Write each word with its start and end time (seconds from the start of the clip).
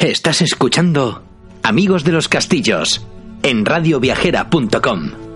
Estás 0.00 0.40
escuchando 0.40 1.22
Amigos 1.62 2.04
de 2.04 2.12
los 2.12 2.26
Castillos 2.26 3.06
en 3.42 3.66
radioviajera.com. 3.66 5.29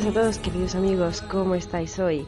días 0.00 0.16
a 0.16 0.20
todos, 0.20 0.38
queridos 0.38 0.74
amigos. 0.74 1.20
¿Cómo 1.20 1.54
estáis 1.54 1.98
hoy? 1.98 2.26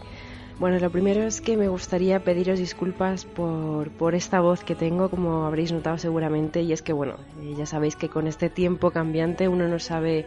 Bueno, 0.59 0.79
lo 0.79 0.91
primero 0.91 1.23
es 1.23 1.41
que 1.41 1.57
me 1.57 1.69
gustaría 1.69 2.23
pediros 2.23 2.59
disculpas 2.59 3.25
por, 3.25 3.91
por 3.93 4.15
esta 4.15 4.41
voz 4.41 4.63
que 4.63 4.75
tengo, 4.75 5.09
como 5.09 5.47
habréis 5.47 5.73
notado 5.73 5.97
seguramente, 5.97 6.61
y 6.61 6.73
es 6.73 6.83
que, 6.83 6.93
bueno, 6.93 7.15
eh, 7.41 7.55
ya 7.57 7.65
sabéis 7.65 7.97
que 7.97 8.11
con 8.11 8.27
este 8.27 8.51
tiempo 8.51 8.91
cambiante 8.91 9.49
uno 9.49 9.69
no 9.69 9.79
sabe 9.79 10.27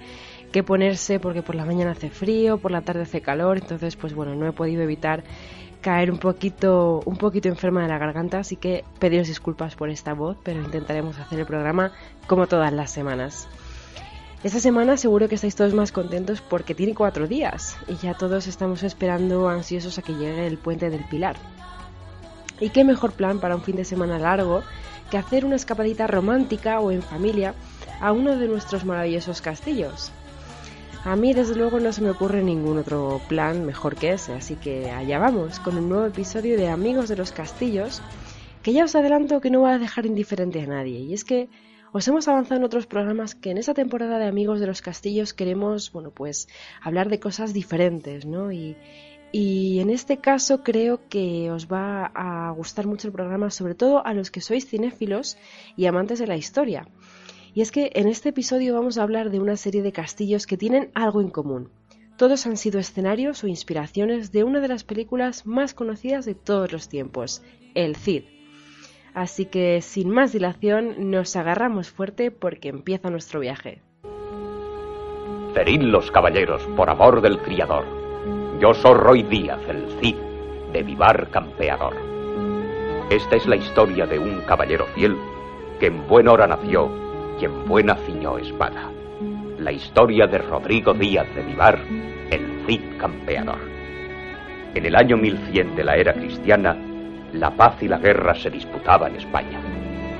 qué 0.52 0.64
ponerse 0.64 1.20
porque 1.20 1.44
por 1.44 1.54
la 1.56 1.66
mañana 1.66 1.92
hace 1.92 2.10
frío, 2.10 2.58
por 2.58 2.72
la 2.72 2.82
tarde 2.82 3.04
hace 3.04 3.22
calor, 3.22 3.58
entonces, 3.58 3.96
pues 3.96 4.16
bueno, 4.16 4.34
no 4.34 4.48
he 4.48 4.52
podido 4.52 4.82
evitar 4.82 5.24
caer 5.82 6.12
un 6.12 6.18
poquito, 6.18 7.02
un 7.06 7.18
poquito 7.18 7.48
enferma 7.48 7.84
de 7.84 7.90
la 7.90 8.00
garganta, 8.00 8.40
así 8.40 8.56
que 8.56 8.84
pediros 9.00 9.28
disculpas 9.28 9.76
por 9.76 9.90
esta 9.90 10.14
voz, 10.14 10.38
pero 10.44 10.64
intentaremos 10.64 11.20
hacer 11.20 11.40
el 11.40 11.46
programa 11.46 11.92
como 12.28 12.48
todas 12.48 12.74
las 12.74 12.90
semanas. 12.90 13.48
Esta 14.46 14.60
semana 14.60 14.96
seguro 14.96 15.28
que 15.28 15.34
estáis 15.34 15.56
todos 15.56 15.74
más 15.74 15.92
contentos 15.92 16.40
porque 16.40 16.76
tiene 16.76 16.94
cuatro 16.94 17.28
días 17.28 17.76
y 17.88 17.96
ya 17.96 18.14
todos 18.14 18.46
estamos 18.46 18.84
esperando 18.84 19.50
ansiosos 19.50 19.98
a 19.98 20.04
que 20.04 20.14
llegue 20.14 20.46
el 20.46 20.60
puente 20.60 20.92
del 20.92 21.04
Pilar. 21.06 21.36
¿Y 22.60 22.70
qué 22.70 22.84
mejor 22.84 23.14
plan 23.14 23.40
para 23.40 23.56
un 23.56 23.64
fin 23.64 23.76
de 23.76 23.86
semana 23.86 24.20
largo 24.20 24.62
que 25.10 25.18
hacer 25.18 25.46
una 25.46 25.56
escapadita 25.56 26.06
romántica 26.06 26.80
o 26.80 26.92
en 26.92 27.02
familia 27.02 27.56
a 28.00 28.12
uno 28.12 28.38
de 28.38 28.48
nuestros 28.48 28.86
maravillosos 28.86 29.42
castillos? 29.42 30.12
A 31.06 31.16
mí 31.16 31.34
desde 31.34 31.56
luego 31.56 31.80
no 31.80 31.92
se 31.92 32.04
me 32.04 32.12
ocurre 32.12 32.44
ningún 32.44 32.78
otro 32.78 33.20
plan 33.28 33.66
mejor 33.66 33.96
que 33.96 34.12
ese, 34.12 34.34
así 34.34 34.58
que 34.58 34.92
allá 34.92 35.18
vamos 35.18 35.60
con 35.60 35.76
un 35.76 35.90
nuevo 35.90 36.06
episodio 36.06 36.56
de 36.56 36.70
Amigos 36.70 37.10
de 37.10 37.16
los 37.16 37.32
Castillos, 37.32 38.04
que 38.62 38.74
ya 38.74 38.84
os 38.84 38.96
adelanto 38.96 39.42
que 39.42 39.50
no 39.50 39.62
va 39.62 39.74
a 39.74 39.80
dejar 39.80 40.06
indiferente 40.06 40.62
a 40.62 40.68
nadie, 40.68 41.00
y 41.00 41.16
es 41.16 41.26
que 41.26 41.50
os 41.98 42.06
hemos 42.10 42.28
avanzado 42.28 42.60
en 42.60 42.66
otros 42.66 42.88
programas 42.88 43.36
que 43.36 43.52
en 43.52 43.58
esta 43.58 43.74
temporada 43.74 44.20
de 44.20 44.26
Amigos 44.26 44.60
de 44.60 44.68
los 44.68 44.82
Castillos 44.82 45.34
queremos, 45.34 45.94
bueno, 45.94 46.12
pues 46.12 46.50
hablar 46.82 47.08
de 47.08 47.22
cosas 47.22 47.54
diferentes, 47.54 48.26
¿no? 48.26 48.52
Y, 48.52 48.76
y 49.32 49.80
en 49.80 49.90
este 49.90 50.18
caso 50.18 50.62
creo 50.62 51.08
que 51.08 51.50
os 51.52 51.72
va 51.72 52.12
a 52.14 52.52
gustar 52.52 52.86
mucho 52.86 53.08
el 53.08 53.14
programa, 53.14 53.50
sobre 53.50 53.76
todo 53.76 54.06
a 54.06 54.14
los 54.14 54.30
que 54.30 54.42
sois 54.42 54.68
cinéfilos 54.68 55.38
y 55.78 55.86
amantes 55.86 56.20
de 56.20 56.28
la 56.28 56.36
historia. 56.36 56.86
Y 57.54 57.62
es 57.62 57.72
que 57.72 57.92
en 57.94 58.10
este 58.10 58.28
episodio 58.28 58.74
vamos 58.74 58.98
a 58.98 59.04
hablar 59.04 59.30
de 59.30 59.40
una 59.40 59.56
serie 59.56 59.82
de 59.82 59.94
castillos 59.94 60.48
que 60.48 60.58
tienen 60.58 60.92
algo 60.96 61.22
en 61.22 61.30
común. 61.30 61.70
Todos 62.18 62.46
han 62.46 62.58
sido 62.58 62.78
escenarios 62.78 63.42
o 63.46 63.48
inspiraciones 63.48 64.34
de 64.34 64.44
una 64.44 64.60
de 64.60 64.68
las 64.68 64.84
películas 64.84 65.46
más 65.46 65.74
conocidas 65.74 66.26
de 66.26 66.36
todos 66.36 66.74
los 66.74 66.90
tiempos, 66.90 67.42
El 67.74 67.96
Cid. 67.96 68.35
Así 69.16 69.46
que 69.46 69.82
sin 69.82 70.10
más 70.10 70.34
dilación 70.34 71.10
nos 71.10 71.38
agarramos 71.38 71.90
fuerte 71.90 72.32
porque 72.32 72.68
empieza 72.68 73.10
nuestro 73.10 73.40
viaje. 73.40 73.82
Cerid 75.54 75.82
los 75.84 76.12
caballeros, 76.12 76.62
por 76.76 76.90
amor 76.90 77.22
del 77.22 77.40
criador. 77.40 77.86
Yo 78.60 78.74
soy 78.74 78.94
Roy 78.94 79.24
Díaz, 79.24 79.62
el 79.70 79.88
Cid, 80.02 80.18
de 80.74 80.84
Vivar 80.84 81.30
Campeador. 81.32 81.96
Esta 83.10 83.38
es 83.38 83.46
la 83.46 83.56
historia 83.56 84.06
de 84.06 84.20
un 84.20 84.42
caballero 84.42 84.86
fiel 84.88 85.16
que 85.80 85.88
en 85.88 86.06
buena 86.08 86.34
hora 86.34 86.48
nació 86.48 86.92
y 87.40 87.46
en 87.46 87.66
buena 87.66 87.96
ciñó 87.96 88.38
espada. 88.38 88.92
La 89.60 89.72
historia 89.72 90.28
de 90.28 90.40
Rodrigo 90.40 90.94
Díaz 90.94 91.34
de 91.34 91.42
Vivar, 91.42 91.80
el 92.32 92.66
Cid 92.68 92.98
Campeador. 92.98 93.60
En 94.74 94.86
el 94.86 94.94
año 94.94 95.16
1100 95.16 95.78
de 95.78 95.84
la 95.86 95.96
era 95.96 96.14
cristiana, 96.14 96.76
la 97.36 97.52
paz 97.52 97.82
y 97.82 97.88
la 97.88 97.98
guerra 97.98 98.36
se 98.36 98.50
disputaban 98.50 99.12
en 99.12 99.20
España. 99.20 99.60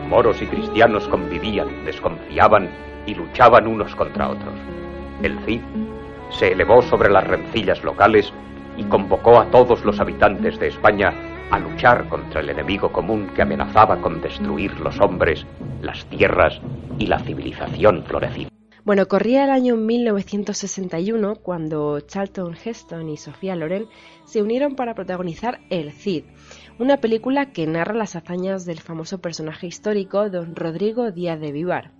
Moros 0.10 0.42
y 0.42 0.46
cristianos 0.46 1.08
convivían, 1.08 1.86
desconfiaban 1.86 2.70
y 3.06 3.16
luchaban 3.16 3.68
unos 3.68 3.96
contra 3.96 4.30
otros. 4.30 4.54
El 5.22 5.38
Cid 5.46 5.62
se 6.30 6.52
elevó 6.52 6.82
sobre 6.82 7.10
las 7.10 7.26
rencillas 7.26 7.84
locales 7.84 8.32
y 8.78 8.84
convocó 8.84 9.40
a 9.40 9.46
todos 9.46 9.84
los 9.86 10.00
habitantes 10.00 10.60
de 10.60 10.68
España 10.68 11.14
a 11.52 11.60
luchar 11.60 12.08
contra 12.10 12.42
el 12.42 12.50
enemigo 12.50 12.92
común 12.92 13.32
que 13.36 13.44
amenazaba 13.44 14.02
con 14.02 14.22
destruir 14.22 14.80
los 14.80 15.00
hombres, 15.00 15.46
las 15.82 16.06
tierras 16.06 16.60
y 16.98 17.08
la 17.08 17.20
civilización 17.20 18.04
florecida. 18.04 18.55
Bueno, 18.86 19.08
corría 19.08 19.46
el 19.46 19.50
año 19.50 19.78
1961 19.78 21.38
cuando 21.38 22.02
Charlton 22.02 22.56
Heston 22.64 23.10
y 23.10 23.18
Sofía 23.18 23.56
Loren 23.56 23.88
se 24.26 24.44
unieron 24.44 24.76
para 24.76 24.94
protagonizar 24.94 25.60
El 25.72 25.92
Cid, 25.92 26.26
una 26.78 26.98
película 27.02 27.52
que 27.52 27.66
narra 27.66 27.96
las 27.96 28.16
hazañas 28.16 28.64
del 28.64 28.80
famoso 28.80 29.18
personaje 29.22 29.66
histórico 29.66 30.30
don 30.30 30.56
Rodrigo 30.56 31.12
Díaz 31.12 31.40
de 31.40 31.52
Vivar. 31.52 31.94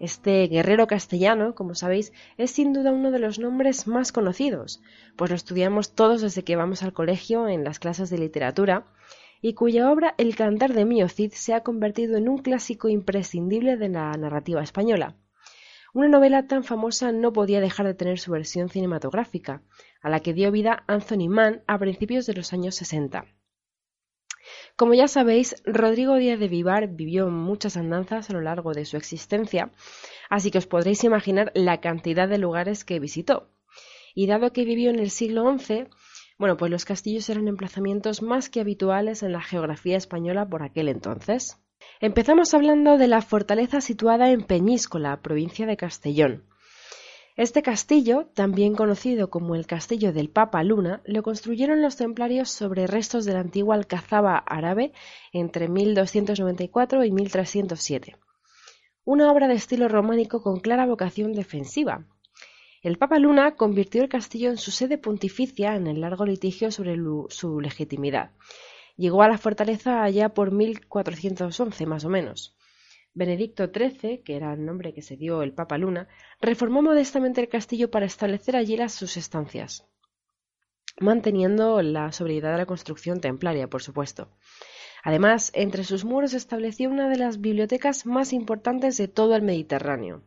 Este 0.00 0.46
guerrero 0.46 0.86
castellano, 0.86 1.54
como 1.54 1.74
sabéis, 1.74 2.14
es 2.38 2.50
sin 2.50 2.72
duda 2.72 2.90
uno 2.90 3.10
de 3.10 3.18
los 3.18 3.38
nombres 3.38 3.86
más 3.86 4.10
conocidos, 4.10 4.80
pues 5.16 5.28
lo 5.28 5.36
estudiamos 5.36 5.94
todos 5.94 6.22
desde 6.22 6.42
que 6.42 6.56
vamos 6.56 6.82
al 6.82 6.94
colegio 6.94 7.48
en 7.48 7.64
las 7.64 7.78
clases 7.78 8.08
de 8.08 8.16
literatura, 8.16 8.86
y 9.42 9.52
cuya 9.52 9.92
obra 9.92 10.14
El 10.16 10.36
cantar 10.36 10.72
de 10.72 10.86
Mío 10.86 11.10
Cid 11.10 11.32
se 11.34 11.52
ha 11.52 11.60
convertido 11.60 12.16
en 12.16 12.30
un 12.30 12.38
clásico 12.38 12.88
imprescindible 12.88 13.76
de 13.76 13.90
la 13.90 14.10
narrativa 14.12 14.62
española. 14.62 15.16
Una 15.94 16.08
novela 16.08 16.48
tan 16.48 16.64
famosa 16.64 17.12
no 17.12 17.32
podía 17.32 17.60
dejar 17.60 17.86
de 17.86 17.94
tener 17.94 18.18
su 18.18 18.32
versión 18.32 18.68
cinematográfica, 18.68 19.62
a 20.02 20.10
la 20.10 20.18
que 20.18 20.34
dio 20.34 20.50
vida 20.50 20.82
Anthony 20.88 21.28
Mann 21.28 21.62
a 21.68 21.78
principios 21.78 22.26
de 22.26 22.34
los 22.34 22.52
años 22.52 22.74
60. 22.74 23.26
Como 24.74 24.94
ya 24.94 25.06
sabéis, 25.06 25.62
Rodrigo 25.64 26.16
Díaz 26.16 26.40
de 26.40 26.48
Vivar 26.48 26.88
vivió 26.88 27.28
muchas 27.28 27.76
andanzas 27.76 28.28
a 28.28 28.32
lo 28.32 28.40
largo 28.40 28.72
de 28.72 28.86
su 28.86 28.96
existencia, 28.96 29.70
así 30.28 30.50
que 30.50 30.58
os 30.58 30.66
podréis 30.66 31.04
imaginar 31.04 31.52
la 31.54 31.80
cantidad 31.80 32.28
de 32.28 32.38
lugares 32.38 32.84
que 32.84 32.98
visitó. 32.98 33.52
Y 34.16 34.26
dado 34.26 34.52
que 34.52 34.64
vivió 34.64 34.90
en 34.90 34.98
el 34.98 35.10
siglo 35.10 35.48
XI, 35.56 35.86
bueno, 36.38 36.56
pues 36.56 36.72
los 36.72 36.84
castillos 36.84 37.28
eran 37.28 37.46
emplazamientos 37.46 38.20
más 38.20 38.50
que 38.50 38.58
habituales 38.58 39.22
en 39.22 39.30
la 39.30 39.42
geografía 39.42 39.96
española 39.96 40.48
por 40.48 40.64
aquel 40.64 40.88
entonces. 40.88 41.63
Empezamos 42.00 42.54
hablando 42.54 42.98
de 42.98 43.08
la 43.08 43.22
fortaleza 43.22 43.80
situada 43.80 44.30
en 44.30 44.42
Peñíscola, 44.42 45.20
provincia 45.22 45.66
de 45.66 45.76
Castellón. 45.76 46.44
Este 47.36 47.62
castillo, 47.62 48.26
también 48.34 48.76
conocido 48.76 49.28
como 49.28 49.56
el 49.56 49.66
Castillo 49.66 50.12
del 50.12 50.30
Papa 50.30 50.62
Luna, 50.62 51.02
lo 51.04 51.24
construyeron 51.24 51.82
los 51.82 51.96
templarios 51.96 52.48
sobre 52.48 52.86
restos 52.86 53.24
de 53.24 53.32
la 53.32 53.40
antigua 53.40 53.74
alcazaba 53.74 54.36
árabe 54.36 54.92
entre 55.32 55.66
1294 55.68 57.04
y 57.04 57.10
1307. 57.10 58.16
Una 59.04 59.32
obra 59.32 59.48
de 59.48 59.54
estilo 59.54 59.88
románico 59.88 60.42
con 60.42 60.60
clara 60.60 60.86
vocación 60.86 61.32
defensiva, 61.32 62.06
El 62.82 62.98
Papa 62.98 63.18
Luna 63.18 63.56
convirtió 63.56 64.02
el 64.02 64.08
castillo 64.08 64.50
en 64.50 64.56
su 64.56 64.70
sede 64.70 64.96
pontificia 64.96 65.74
en 65.74 65.88
el 65.88 66.02
largo 66.02 66.24
litigio 66.24 66.70
sobre 66.70 66.96
su 67.30 67.60
legitimidad. 67.60 68.30
Llegó 68.96 69.22
a 69.22 69.28
la 69.28 69.38
fortaleza 69.38 70.02
allá 70.02 70.28
por 70.30 70.52
1411 70.52 71.86
más 71.86 72.04
o 72.04 72.08
menos. 72.08 72.56
Benedicto 73.12 73.70
XIII, 73.72 74.22
que 74.24 74.36
era 74.36 74.52
el 74.52 74.64
nombre 74.64 74.92
que 74.92 75.02
se 75.02 75.16
dio 75.16 75.42
el 75.42 75.52
Papa 75.52 75.78
Luna, 75.78 76.08
reformó 76.40 76.82
modestamente 76.82 77.40
el 77.40 77.48
castillo 77.48 77.90
para 77.90 78.06
establecer 78.06 78.56
allí 78.56 78.76
las 78.76 78.92
sus 78.92 79.16
estancias, 79.16 79.86
manteniendo 81.00 81.80
la 81.82 82.10
sobriedad 82.12 82.52
de 82.52 82.58
la 82.58 82.66
construcción 82.66 83.20
templaria, 83.20 83.68
por 83.68 83.82
supuesto. 83.82 84.28
Además, 85.04 85.52
entre 85.54 85.84
sus 85.84 86.04
muros 86.04 86.34
estableció 86.34 86.88
una 86.88 87.08
de 87.08 87.18
las 87.18 87.40
bibliotecas 87.40 88.06
más 88.06 88.32
importantes 88.32 88.96
de 88.96 89.06
todo 89.06 89.36
el 89.36 89.42
Mediterráneo. 89.42 90.22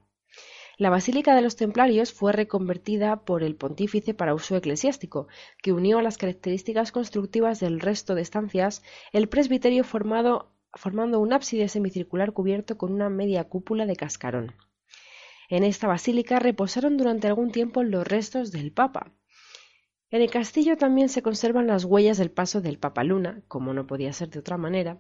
La 0.80 0.92
Basílica 0.92 1.36
de 1.36 1.42
los 1.42 1.56
Templarios 1.56 2.14
fue 2.14 2.34
reconvertida 2.34 3.26
por 3.26 3.42
el 3.42 3.56
pontífice 3.56 4.14
para 4.14 4.36
uso 4.36 4.56
eclesiástico, 4.56 5.28
que 5.64 5.74
unió 5.74 5.98
a 5.98 6.04
las 6.04 6.20
características 6.20 6.92
constructivas 6.92 7.60
del 7.60 7.80
resto 7.80 8.14
de 8.14 8.22
estancias 8.22 8.84
el 9.12 9.28
presbiterio 9.28 9.84
formado 9.84 10.52
formando 10.74 11.20
un 11.20 11.34
ábside 11.34 11.68
semicircular 11.68 12.32
cubierto 12.32 12.78
con 12.78 12.94
una 12.94 13.10
media 13.10 13.46
cúpula 13.46 13.88
de 13.88 13.96
cascarón. 13.96 14.54
En 15.50 15.64
esta 15.64 15.88
basílica 15.88 16.38
reposaron 16.38 16.96
durante 16.96 17.26
algún 17.26 17.52
tiempo 17.52 17.82
los 17.82 18.06
restos 18.06 18.52
del 18.52 18.72
Papa. 18.72 19.14
En 20.12 20.22
el 20.22 20.30
castillo 20.30 20.78
también 20.78 21.10
se 21.10 21.24
conservan 21.24 21.66
las 21.66 21.86
huellas 21.86 22.20
del 22.20 22.30
paso 22.30 22.62
del 22.62 22.78
Papa 22.78 23.04
Luna, 23.04 23.42
como 23.48 23.74
no 23.74 23.88
podía 23.88 24.14
ser 24.14 24.30
de 24.30 24.40
otra 24.40 24.58
manera, 24.58 25.00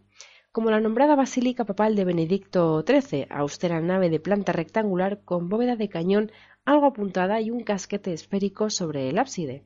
como 0.57 0.71
la 0.71 0.79
nombrada 0.79 1.15
Basílica 1.15 1.65
Papal 1.65 1.95
de 1.95 2.03
Benedicto 2.03 2.83
XIII, 2.83 3.27
austera 3.29 3.79
nave 3.79 4.09
de 4.09 4.19
planta 4.19 4.53
rectangular 4.53 5.21
con 5.23 5.49
bóveda 5.49 5.75
de 5.75 5.87
cañón 5.87 6.31
algo 6.65 6.87
apuntada 6.87 7.39
y 7.41 7.51
un 7.51 7.61
casquete 7.61 8.11
esférico 8.11 8.71
sobre 8.71 9.07
el 9.07 9.19
ábside. 9.19 9.65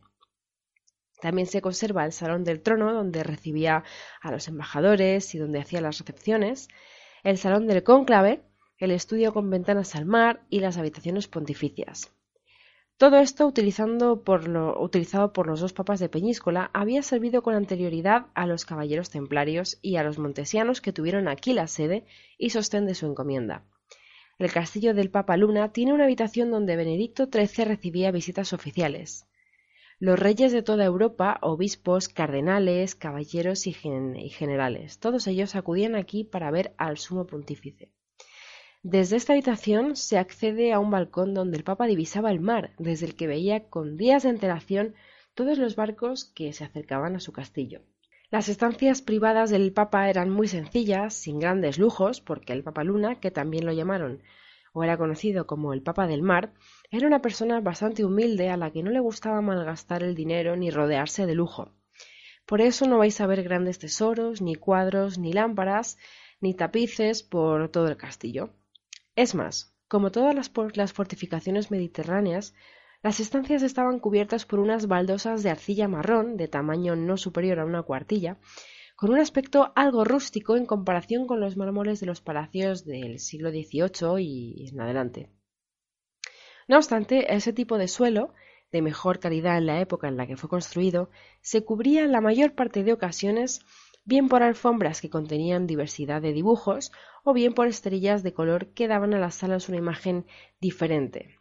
También 1.22 1.48
se 1.48 1.62
conserva 1.62 2.04
el 2.04 2.12
Salón 2.12 2.44
del 2.44 2.62
Trono, 2.62 2.92
donde 2.92 3.24
recibía 3.24 3.86
a 4.22 4.32
los 4.32 4.50
embajadores 4.50 5.34
y 5.34 5.38
donde 5.38 5.62
hacía 5.62 5.80
las 5.80 5.98
recepciones, 5.98 6.68
el 7.24 7.38
Salón 7.38 7.68
del 7.68 7.84
Cónclave, 7.84 8.42
el 8.78 8.92
estudio 8.92 9.32
con 9.32 9.50
ventanas 9.50 9.96
al 9.96 10.06
mar 10.06 10.44
y 10.50 10.60
las 10.60 10.76
habitaciones 10.78 11.30
pontificias. 11.30 12.12
Todo 13.02 13.18
esto 13.18 13.48
utilizado 13.48 14.22
por 14.22 14.48
los 14.48 15.60
dos 15.60 15.74
papas 15.74 16.00
de 16.00 16.08
Peñíscola 16.08 16.70
había 16.72 17.02
servido 17.02 17.42
con 17.42 17.56
anterioridad 17.56 18.28
a 18.36 18.46
los 18.46 18.64
caballeros 18.64 19.10
templarios 19.10 19.80
y 19.82 19.96
a 19.96 20.04
los 20.04 20.20
montesianos 20.20 20.82
que 20.82 20.94
tuvieron 20.94 21.28
aquí 21.28 21.54
la 21.54 21.66
sede 21.66 22.06
y 22.38 22.52
sostén 22.52 22.86
de 22.86 22.94
su 22.94 23.08
encomienda. 23.08 23.64
El 24.38 24.52
castillo 24.52 24.94
del 24.94 25.10
Papa 25.10 25.36
Luna 25.36 25.72
tiene 25.72 25.94
una 25.94 26.04
habitación 26.04 26.52
donde 26.52 26.76
Benedicto 26.76 27.26
XIII 27.26 27.66
recibía 27.66 28.12
visitas 28.12 28.54
oficiales. 28.54 29.26
Los 29.98 30.20
reyes 30.20 30.52
de 30.52 30.62
toda 30.62 30.86
Europa, 30.86 31.40
obispos, 31.42 32.08
cardenales, 32.08 32.94
caballeros 32.94 33.66
y, 33.66 33.74
generales, 33.74 35.00
todos 35.00 35.26
ellos 35.26 35.56
acudían 35.56 35.96
aquí 35.96 36.24
para 36.24 36.52
ver 36.52 36.76
al 36.78 37.00
sumo 37.00 37.26
pontífice. 37.26 37.92
Desde 38.84 39.16
esta 39.16 39.34
habitación 39.34 39.96
se 39.96 40.18
accede 40.18 40.74
a 40.74 40.80
un 40.80 40.90
balcón 40.90 41.36
donde 41.36 41.56
el 41.56 41.64
Papa 41.64 41.86
divisaba 41.86 42.32
el 42.32 42.40
mar, 42.40 42.74
desde 42.80 43.06
el 43.06 43.16
que 43.16 43.28
veía 43.28 43.70
con 43.70 43.96
días 43.96 44.24
de 44.24 44.30
antelación 44.30 44.96
todos 45.36 45.60
los 45.60 45.76
barcos 45.76 46.26
que 46.26 46.52
se 46.52 46.64
acercaban 46.64 47.16
a 47.16 47.20
su 47.20 47.32
castillo. 47.32 47.82
Las 48.32 48.50
estancias 48.50 49.04
privadas 49.04 49.52
del 49.52 49.72
Papa 49.72 50.10
eran 50.10 50.32
muy 50.32 50.48
sencillas, 50.48 51.14
sin 51.14 51.40
grandes 51.40 51.78
lujos, 51.78 52.22
porque 52.22 52.54
el 52.54 52.64
Papa 52.64 52.84
Luna, 52.84 53.20
que 53.20 53.30
también 53.30 53.68
lo 53.68 53.72
llamaron 53.72 54.24
o 54.74 54.84
era 54.84 54.98
conocido 54.98 55.46
como 55.46 55.74
el 55.74 55.84
Papa 55.84 56.08
del 56.08 56.24
Mar, 56.24 56.54
era 56.90 57.06
una 57.06 57.22
persona 57.22 57.60
bastante 57.62 58.04
humilde 58.04 58.50
a 58.50 58.58
la 58.58 58.72
que 58.72 58.82
no 58.82 58.90
le 58.90 59.00
gustaba 59.00 59.42
malgastar 59.42 60.02
el 60.02 60.16
dinero 60.16 60.56
ni 60.56 60.72
rodearse 60.72 61.28
de 61.28 61.36
lujo. 61.36 61.72
Por 62.48 62.62
eso 62.62 62.88
no 62.88 62.98
vais 62.98 63.22
a 63.22 63.28
ver 63.28 63.44
grandes 63.44 63.78
tesoros, 63.78 64.42
ni 64.42 64.56
cuadros, 64.56 65.20
ni 65.20 65.34
lámparas, 65.34 66.00
ni 66.40 66.56
tapices 66.56 67.22
por 67.22 67.70
todo 67.70 67.88
el 67.88 67.98
castillo. 67.98 68.56
Es 69.16 69.36
más, 69.36 69.74
como 69.88 70.12
todas 70.12 70.34
las, 70.34 70.94
fortificaciones 70.94 71.70
mediterráneas, 71.70 72.54
las 73.04 73.20
estancias 73.20 73.62
estaban 73.62 74.00
cubiertas 74.00 74.46
por 74.46 74.60
unas 74.60 74.88
baldosas 74.88 75.44
de 75.44 75.50
arcilla 75.50 75.88
marrón, 75.88 76.38
de 76.38 76.48
tamaño 76.48 76.96
no 76.96 77.18
superior 77.18 77.60
a 77.60 77.66
una 77.66 77.84
cuartilla, 77.84 78.38
con 78.96 79.12
un 79.12 79.20
aspecto 79.20 79.74
algo 79.76 80.06
rústico 80.06 80.56
en 80.56 80.66
comparación 80.66 81.28
con 81.28 81.42
los 81.42 81.58
mármoles 81.58 82.00
de 82.00 82.06
los 82.06 82.22
palacios 82.22 82.86
del 82.86 83.20
siglo 83.20 83.50
XVIII 83.50 84.22
y 84.22 84.70
en 84.70 84.80
adelante. 84.80 85.30
No 86.68 86.78
obstante, 86.78 87.34
ese 87.34 87.52
tipo 87.52 87.78
de 87.78 87.90
suelo, 87.90 88.34
de 88.72 88.82
mejor 88.82 89.20
calidad 89.20 89.58
en 89.58 89.66
la 89.66 89.82
época 89.82 90.08
en 90.08 90.16
la 90.16 90.28
que 90.28 90.38
fue 90.38 90.50
construido, 90.50 91.10
se 91.42 91.66
cubría 91.66 92.04
en 92.04 92.14
la 92.14 92.22
mayor 92.22 92.54
parte 92.54 92.84
de 92.84 92.94
ocasiones 92.94 93.66
bien 94.04 94.30
por 94.30 94.44
alfombras 94.44 95.02
que 95.02 95.10
contenían 95.10 95.68
diversidad 95.68 96.22
de 96.22 96.34
dibujos 96.34 96.92
o 97.24 97.34
bien 97.34 97.54
por 97.54 97.68
esterillas 97.68 98.24
de 98.24 98.34
color 98.34 98.68
que 98.74 98.88
daban 98.88 99.14
a 99.14 99.20
las 99.20 99.36
salas 99.36 99.70
una 99.70 99.78
imagen 99.78 100.26
diferente. 100.60 101.38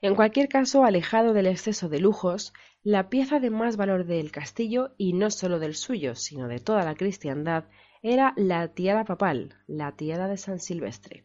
En 0.00 0.14
cualquier 0.14 0.48
caso, 0.48 0.84
alejado 0.84 1.32
del 1.32 1.46
exceso 1.46 1.88
de 1.88 1.98
lujos, 1.98 2.52
la 2.82 3.08
pieza 3.08 3.40
de 3.40 3.50
más 3.50 3.76
valor 3.76 4.06
del 4.06 4.30
castillo, 4.30 4.94
y 4.96 5.12
no 5.12 5.30
sólo 5.30 5.58
del 5.58 5.74
suyo, 5.74 6.14
sino 6.14 6.46
de 6.46 6.60
toda 6.60 6.84
la 6.84 6.94
cristiandad, 6.94 7.64
era 8.00 8.32
la 8.36 8.68
tiara 8.68 9.04
papal, 9.04 9.56
la 9.66 9.96
tiara 9.96 10.28
de 10.28 10.36
San 10.36 10.60
Silvestre. 10.60 11.24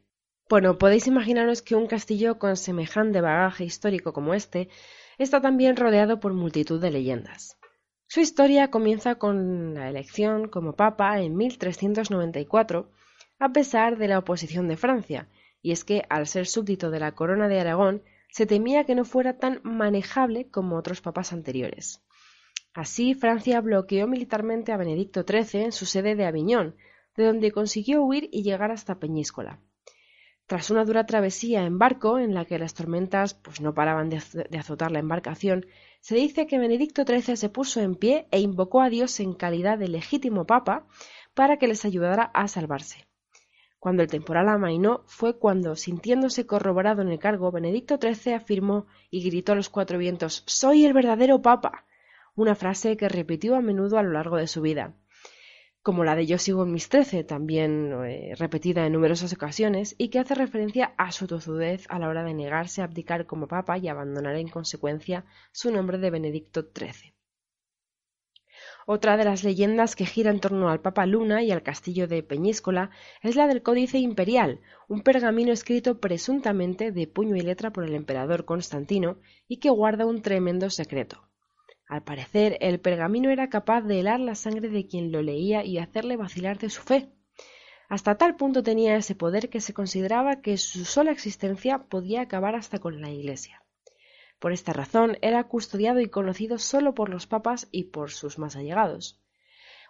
Bueno, 0.49 0.77
podéis 0.79 1.05
imaginaros 1.07 1.61
que 1.61 1.75
un 1.75 1.87
castillo 1.87 2.39
con 2.39 2.57
semejante 2.57 3.21
bagaje 3.21 3.63
histórico 3.63 4.11
como 4.11 4.33
este 4.33 4.69
está 5.19 5.39
también 5.39 5.75
rodeado 5.75 6.19
por 6.19 6.33
multitud 6.33 6.81
de 6.81 6.91
leyendas. 6.91 7.57
Su 8.13 8.19
historia 8.19 8.69
comienza 8.69 9.15
con 9.15 9.73
la 9.73 9.89
elección 9.89 10.47
como 10.47 10.75
papa 10.75 11.19
en 11.19 11.35
1394, 11.35 12.91
a 13.39 13.49
pesar 13.49 13.97
de 13.97 14.07
la 14.07 14.19
oposición 14.19 14.67
de 14.67 14.77
Francia, 14.77 15.29
y 15.63 15.71
es 15.71 15.83
que, 15.83 16.03
al 16.09 16.27
ser 16.27 16.45
súbdito 16.45 16.91
de 16.91 16.99
la 16.99 17.13
corona 17.13 17.47
de 17.47 17.59
Aragón, 17.59 18.03
se 18.29 18.45
temía 18.45 18.83
que 18.83 18.93
no 18.93 19.03
fuera 19.03 19.39
tan 19.39 19.61
manejable 19.63 20.47
como 20.51 20.77
otros 20.77 21.01
papas 21.01 21.33
anteriores. 21.33 22.03
Así, 22.75 23.15
Francia 23.15 23.59
bloqueó 23.61 24.05
militarmente 24.05 24.71
a 24.71 24.77
Benedicto 24.77 25.25
XIII 25.27 25.63
en 25.63 25.71
su 25.71 25.87
sede 25.87 26.13
de 26.13 26.27
Aviñón, 26.27 26.75
de 27.17 27.25
donde 27.25 27.51
consiguió 27.51 28.03
huir 28.03 28.29
y 28.31 28.43
llegar 28.43 28.69
hasta 28.69 28.99
Peñíscola. 28.99 29.59
Tras 30.53 30.69
una 30.69 30.85
dura 30.85 31.07
travesía 31.07 31.65
en 31.65 31.79
barco, 31.79 32.19
en 32.19 32.35
la 32.35 32.45
que 32.45 32.59
las 32.59 32.75
tormentas 32.75 33.33
pues, 33.33 33.59
no 33.59 33.73
paraban 33.73 34.11
de, 34.11 34.17
azotar 34.59 34.91
la 34.91 34.99
embarcación, 34.99 35.65
se 35.99 36.13
dice 36.13 36.45
que 36.45 36.59
Benedicto 36.59 37.05
XIII 37.07 37.37
se 37.37 37.49
puso 37.49 37.81
en 37.81 37.95
pie 37.95 38.27
e 38.29 38.39
invocó 38.39 38.81
a 38.81 38.91
Dios 38.91 39.19
en 39.19 39.33
calidad 39.33 39.79
de 39.79 39.87
legítimo 39.87 40.45
papa 40.45 40.85
para 41.33 41.57
que 41.57 41.67
les 41.67 41.85
ayudara 41.85 42.29
a 42.35 42.47
salvarse. 42.47 43.07
Cuando 43.79 44.03
el 44.03 44.09
temporal 44.09 44.47
amainó 44.47 45.01
fue 45.07 45.39
cuando, 45.39 45.75
sintiéndose 45.75 46.45
corroborado 46.45 47.01
en 47.01 47.07
el 47.07 47.17
cargo, 47.17 47.51
Benedicto 47.51 47.97
XIII 47.99 48.35
afirmó 48.35 48.85
y 49.09 49.27
gritó 49.27 49.53
a 49.53 49.55
los 49.55 49.69
cuatro 49.69 49.97
vientos 49.97 50.43
Soy 50.45 50.85
el 50.85 50.93
verdadero 50.93 51.41
Papa. 51.41 51.87
una 52.35 52.53
frase 52.53 52.95
que 52.95 53.09
repitió 53.09 53.55
a 53.55 53.61
menudo 53.61 53.97
a 53.97 54.03
lo 54.03 54.11
largo 54.11 54.37
de 54.37 54.45
su 54.45 54.61
vida. 54.61 54.93
Como 55.83 56.05
la 56.05 56.15
de 56.15 56.25
Yo 56.25 56.37
sigo 56.37 56.63
en 56.63 56.71
mis 56.71 56.87
trece, 56.87 57.25
también 57.25 57.91
eh, 58.05 58.35
repetida 58.37 58.85
en 58.85 58.93
numerosas 58.93 59.33
ocasiones, 59.33 59.95
y 59.97 60.07
que 60.07 60.19
hace 60.19 60.33
referencia 60.33 60.93
a 60.97 61.11
su 61.11 61.27
tozudez 61.27 61.85
a 61.89 61.99
la 61.99 62.07
hora 62.07 62.23
de 62.23 62.33
negarse 62.33 62.81
a 62.81 62.85
abdicar 62.85 63.25
como 63.25 63.49
papa 63.49 63.77
y 63.77 63.89
abandonar 63.89 64.37
en 64.37 64.47
consecuencia 64.47 65.25
su 65.51 65.71
nombre 65.71 65.97
de 65.97 66.09
Benedicto 66.09 66.61
XIII. 66.73 67.13
Otra 68.85 69.17
de 69.17 69.25
las 69.25 69.43
leyendas 69.43 69.97
que 69.97 70.05
gira 70.05 70.31
en 70.31 70.39
torno 70.39 70.69
al 70.69 70.79
Papa 70.79 71.05
Luna 71.05 71.43
y 71.43 71.51
al 71.51 71.63
castillo 71.63 72.07
de 72.07 72.23
Peñíscola 72.23 72.89
es 73.21 73.35
la 73.35 73.47
del 73.47 73.61
Códice 73.61 73.97
Imperial, 73.97 74.61
un 74.87 75.01
pergamino 75.01 75.51
escrito 75.51 75.99
presuntamente 75.99 76.93
de 76.93 77.07
puño 77.07 77.35
y 77.35 77.41
letra 77.41 77.73
por 77.73 77.83
el 77.83 77.93
emperador 77.93 78.45
Constantino 78.45 79.17
y 79.49 79.57
que 79.57 79.69
guarda 79.69 80.05
un 80.05 80.21
tremendo 80.21 80.69
secreto. 80.69 81.27
Al 81.87 82.03
parecer, 82.03 82.57
el 82.61 82.79
pergamino 82.79 83.29
era 83.29 83.49
capaz 83.49 83.81
de 83.81 83.99
helar 83.99 84.19
la 84.19 84.35
sangre 84.35 84.69
de 84.69 84.87
quien 84.87 85.11
lo 85.11 85.21
leía 85.21 85.63
y 85.63 85.77
hacerle 85.77 86.17
vacilar 86.17 86.57
de 86.57 86.69
su 86.69 86.81
fe. 86.81 87.09
Hasta 87.89 88.17
tal 88.17 88.35
punto 88.35 88.63
tenía 88.63 88.95
ese 88.95 89.15
poder 89.15 89.49
que 89.49 89.61
se 89.61 89.73
consideraba 89.73 90.41
que 90.41 90.57
su 90.57 90.85
sola 90.85 91.11
existencia 91.11 91.79
podía 91.89 92.21
acabar 92.21 92.55
hasta 92.55 92.79
con 92.79 93.01
la 93.01 93.11
Iglesia. 93.11 93.63
Por 94.39 94.51
esta 94.51 94.73
razón 94.73 95.17
era 95.21 95.43
custodiado 95.43 95.99
y 95.99 96.09
conocido 96.09 96.57
sólo 96.57 96.93
por 96.93 97.09
los 97.09 97.27
papas 97.27 97.67
y 97.71 97.85
por 97.85 98.11
sus 98.11 98.39
más 98.39 98.55
allegados. 98.55 99.21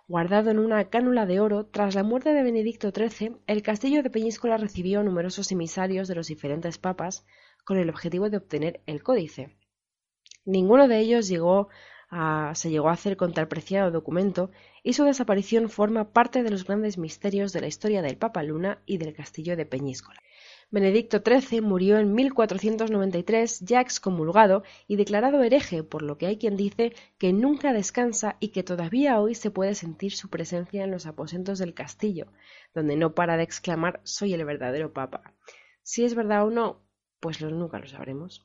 Guardado 0.07 0.51
en 0.51 0.59
una 0.59 0.89
cánula 0.89 1.25
de 1.25 1.39
oro, 1.39 1.65
tras 1.65 1.95
la 1.95 2.03
muerte 2.03 2.33
de 2.33 2.43
Benedicto 2.43 2.91
XIII, 2.91 3.38
el 3.47 3.63
castillo 3.63 4.03
de 4.03 4.09
Peñíscola 4.09 4.57
recibió 4.57 5.01
numerosos 5.01 5.51
emisarios 5.51 6.07
de 6.09 6.15
los 6.15 6.27
diferentes 6.27 6.77
papas 6.77 7.25
con 7.63 7.77
el 7.77 7.89
objetivo 7.89 8.29
de 8.29 8.38
obtener 8.38 8.81
el 8.85 9.01
códice. 9.01 9.55
Ninguno 10.45 10.88
de 10.88 11.00
ellos 11.00 11.27
llegó 11.27 11.69
a, 12.09 12.53
se 12.55 12.69
llegó 12.69 12.89
a 12.89 12.93
hacer 12.93 13.17
con 13.17 13.33
tal 13.33 13.47
preciado 13.47 13.91
documento 13.91 14.51
y 14.83 14.93
su 14.93 15.03
desaparición 15.03 15.69
forma 15.69 16.12
parte 16.12 16.43
de 16.43 16.50
los 16.50 16.65
grandes 16.65 16.97
misterios 16.97 17.53
de 17.53 17.62
la 17.62 17.67
historia 17.67 18.01
del 18.01 18.17
Papa 18.17 18.43
Luna 18.43 18.81
y 18.85 18.97
del 18.97 19.13
castillo 19.13 19.55
de 19.55 19.65
Peñíscola. 19.65 20.19
Benedicto 20.69 21.21
XIII 21.23 21.62
murió 21.62 22.00
en 22.00 22.13
1493 22.13 23.59
ya 23.59 23.79
excomulgado 23.79 24.63
y 24.88 24.95
declarado 24.95 25.43
hereje, 25.43 25.83
por 25.83 26.01
lo 26.01 26.17
que 26.17 26.25
hay 26.25 26.38
quien 26.38 26.57
dice 26.57 26.93
que 27.19 27.31
nunca 27.31 27.73
descansa 27.73 28.38
y 28.39 28.47
que 28.47 28.63
todavía 28.63 29.19
hoy 29.19 29.35
se 29.35 29.51
puede 29.51 29.75
sentir 29.75 30.13
su 30.13 30.29
presencia 30.29 30.83
en 30.83 30.89
los 30.89 31.05
aposentos 31.05 31.59
del 31.59 31.75
castillo, 31.75 32.25
donde 32.73 32.95
no 32.95 33.13
para 33.13 33.38
de 33.38 33.43
exclamar 33.43 34.01
soy 34.03 34.33
el 34.33 34.45
verdadero 34.45 34.93
papa. 34.93 35.35
Si 35.83 36.03
es 36.05 36.15
verdad 36.15 36.45
o 36.47 36.50
no, 36.50 36.81
pues 37.19 37.39
nunca 37.39 37.77
lo 37.77 37.88
sabremos. 37.88 38.43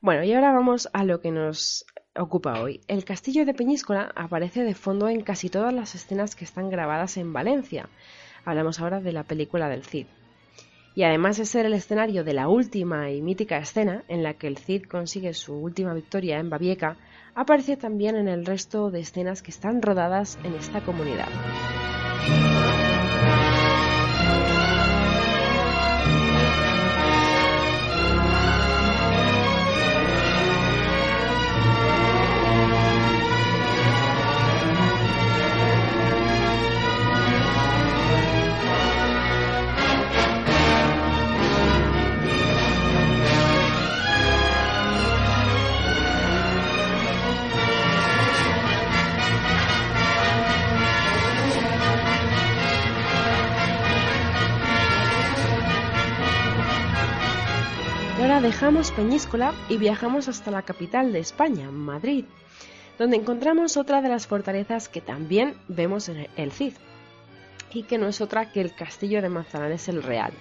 Bueno, 0.00 0.22
y 0.22 0.32
ahora 0.32 0.52
vamos 0.52 0.88
a 0.92 1.02
lo 1.02 1.20
que 1.20 1.32
nos 1.32 1.84
ocupa 2.14 2.60
hoy. 2.60 2.80
El 2.86 3.04
castillo 3.04 3.44
de 3.44 3.52
Peñíscola 3.52 4.12
aparece 4.14 4.62
de 4.62 4.76
fondo 4.76 5.08
en 5.08 5.22
casi 5.22 5.48
todas 5.50 5.74
las 5.74 5.96
escenas 5.96 6.36
que 6.36 6.44
están 6.44 6.70
grabadas 6.70 7.16
en 7.16 7.32
Valencia. 7.32 7.88
Hablamos 8.44 8.78
ahora 8.78 9.00
de 9.00 9.10
la 9.10 9.24
película 9.24 9.68
del 9.68 9.84
Cid. 9.84 10.06
Y 10.94 11.02
además 11.02 11.36
de 11.36 11.46
ser 11.46 11.66
el 11.66 11.74
escenario 11.74 12.22
de 12.22 12.32
la 12.32 12.46
última 12.46 13.10
y 13.10 13.20
mítica 13.22 13.58
escena 13.58 14.04
en 14.06 14.22
la 14.22 14.34
que 14.34 14.46
el 14.46 14.58
Cid 14.58 14.84
consigue 14.84 15.34
su 15.34 15.54
última 15.54 15.94
victoria 15.94 16.38
en 16.38 16.48
Babieca, 16.48 16.96
aparece 17.34 17.76
también 17.76 18.14
en 18.14 18.28
el 18.28 18.46
resto 18.46 18.92
de 18.92 19.00
escenas 19.00 19.42
que 19.42 19.50
están 19.50 19.82
rodadas 19.82 20.38
en 20.44 20.54
esta 20.54 20.80
comunidad. 20.80 21.28
Dejamos 58.36 58.92
Peñíscola 58.92 59.52
y 59.68 59.78
viajamos 59.78 60.28
hasta 60.28 60.52
la 60.52 60.62
capital 60.62 61.12
de 61.12 61.18
España, 61.18 61.72
Madrid, 61.72 62.24
donde 62.96 63.16
encontramos 63.16 63.76
otra 63.76 64.00
de 64.00 64.10
las 64.10 64.28
fortalezas 64.28 64.88
que 64.88 65.00
también 65.00 65.54
vemos 65.66 66.08
en 66.08 66.28
el 66.36 66.52
Cid, 66.52 66.74
y 67.72 67.82
que 67.82 67.98
no 67.98 68.06
es 68.06 68.20
otra 68.20 68.52
que 68.52 68.60
el 68.60 68.74
castillo 68.74 69.22
de 69.22 69.28
Manzanares 69.28 69.88
el 69.88 70.04
Real. 70.04 70.32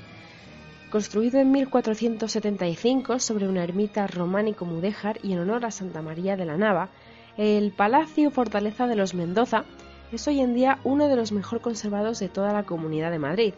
Construido 0.91 1.39
en 1.39 1.49
1475 1.51 3.17
sobre 3.17 3.47
una 3.47 3.63
ermita 3.63 4.05
románico-mudéjar 4.05 5.17
y 5.23 5.33
en 5.33 5.39
honor 5.39 5.65
a 5.65 5.71
Santa 5.71 6.03
María 6.03 6.35
de 6.35 6.45
la 6.45 6.57
Nava, 6.57 6.89
el 7.35 7.71
Palacio 7.71 8.29
Fortaleza 8.29 8.85
de 8.85 8.95
los 8.95 9.15
Mendoza 9.15 9.63
es 10.11 10.27
hoy 10.27 10.41
en 10.41 10.53
día 10.53 10.77
uno 10.83 11.07
de 11.07 11.15
los 11.15 11.31
mejor 11.31 11.61
conservados 11.61 12.19
de 12.19 12.29
toda 12.29 12.53
la 12.53 12.63
Comunidad 12.63 13.09
de 13.09 13.19
Madrid, 13.19 13.53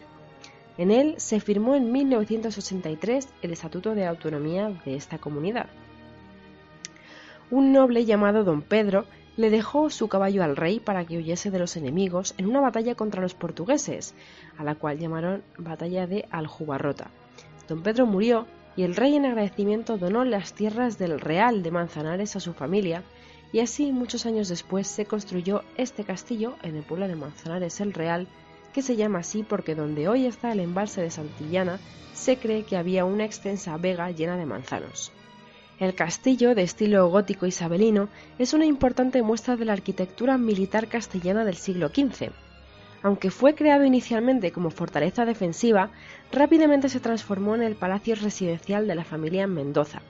en 0.78 0.90
él 0.90 1.14
se 1.18 1.40
firmó 1.40 1.74
en 1.74 1.92
1983 1.92 3.28
el 3.42 3.52
Estatuto 3.52 3.94
de 3.94 4.06
Autonomía 4.06 4.72
de 4.84 4.96
esta 4.96 5.18
comunidad. 5.18 5.66
Un 7.50 7.72
noble 7.72 8.04
llamado 8.04 8.44
don 8.44 8.62
Pedro 8.62 9.06
le 9.36 9.50
dejó 9.50 9.90
su 9.90 10.08
caballo 10.08 10.42
al 10.42 10.56
rey 10.56 10.80
para 10.80 11.04
que 11.04 11.16
huyese 11.16 11.50
de 11.50 11.58
los 11.58 11.76
enemigos 11.76 12.34
en 12.36 12.46
una 12.46 12.60
batalla 12.60 12.94
contra 12.94 13.22
los 13.22 13.34
portugueses, 13.34 14.14
a 14.58 14.64
la 14.64 14.74
cual 14.74 14.98
llamaron 14.98 15.42
Batalla 15.56 16.06
de 16.06 16.26
Aljubarrota. 16.30 17.10
Don 17.68 17.82
Pedro 17.82 18.06
murió 18.06 18.46
y 18.76 18.82
el 18.82 18.96
rey 18.96 19.16
en 19.16 19.26
agradecimiento 19.26 19.98
donó 19.98 20.24
las 20.24 20.52
tierras 20.52 20.98
del 20.98 21.20
Real 21.20 21.62
de 21.62 21.70
Manzanares 21.70 22.36
a 22.36 22.40
su 22.40 22.52
familia 22.52 23.02
y 23.52 23.60
así 23.60 23.92
muchos 23.92 24.26
años 24.26 24.48
después 24.48 24.86
se 24.86 25.06
construyó 25.06 25.62
este 25.76 26.04
castillo 26.04 26.54
en 26.62 26.76
el 26.76 26.82
pueblo 26.82 27.08
de 27.08 27.16
Manzanares 27.16 27.80
el 27.80 27.92
Real 27.92 28.28
que 28.72 28.82
se 28.82 28.96
llama 28.96 29.20
así 29.20 29.42
porque 29.42 29.74
donde 29.74 30.08
hoy 30.08 30.26
está 30.26 30.52
el 30.52 30.60
embalse 30.60 31.00
de 31.00 31.10
Santillana 31.10 31.78
se 32.14 32.36
cree 32.36 32.64
que 32.64 32.76
había 32.76 33.04
una 33.04 33.24
extensa 33.24 33.76
vega 33.76 34.10
llena 34.10 34.36
de 34.36 34.46
manzanos. 34.46 35.12
El 35.78 35.94
castillo, 35.94 36.54
de 36.54 36.62
estilo 36.62 37.08
gótico 37.08 37.46
isabelino, 37.46 38.10
es 38.38 38.52
una 38.52 38.66
importante 38.66 39.22
muestra 39.22 39.56
de 39.56 39.64
la 39.64 39.72
arquitectura 39.72 40.36
militar 40.36 40.88
castellana 40.88 41.44
del 41.44 41.56
siglo 41.56 41.88
XV. 41.88 42.32
Aunque 43.02 43.30
fue 43.30 43.54
creado 43.54 43.84
inicialmente 43.84 44.52
como 44.52 44.70
fortaleza 44.70 45.24
defensiva, 45.24 45.90
rápidamente 46.30 46.90
se 46.90 47.00
transformó 47.00 47.54
en 47.54 47.62
el 47.62 47.76
palacio 47.76 48.14
residencial 48.14 48.86
de 48.86 48.94
la 48.94 49.04
familia 49.04 49.46
Mendoza. 49.46 50.02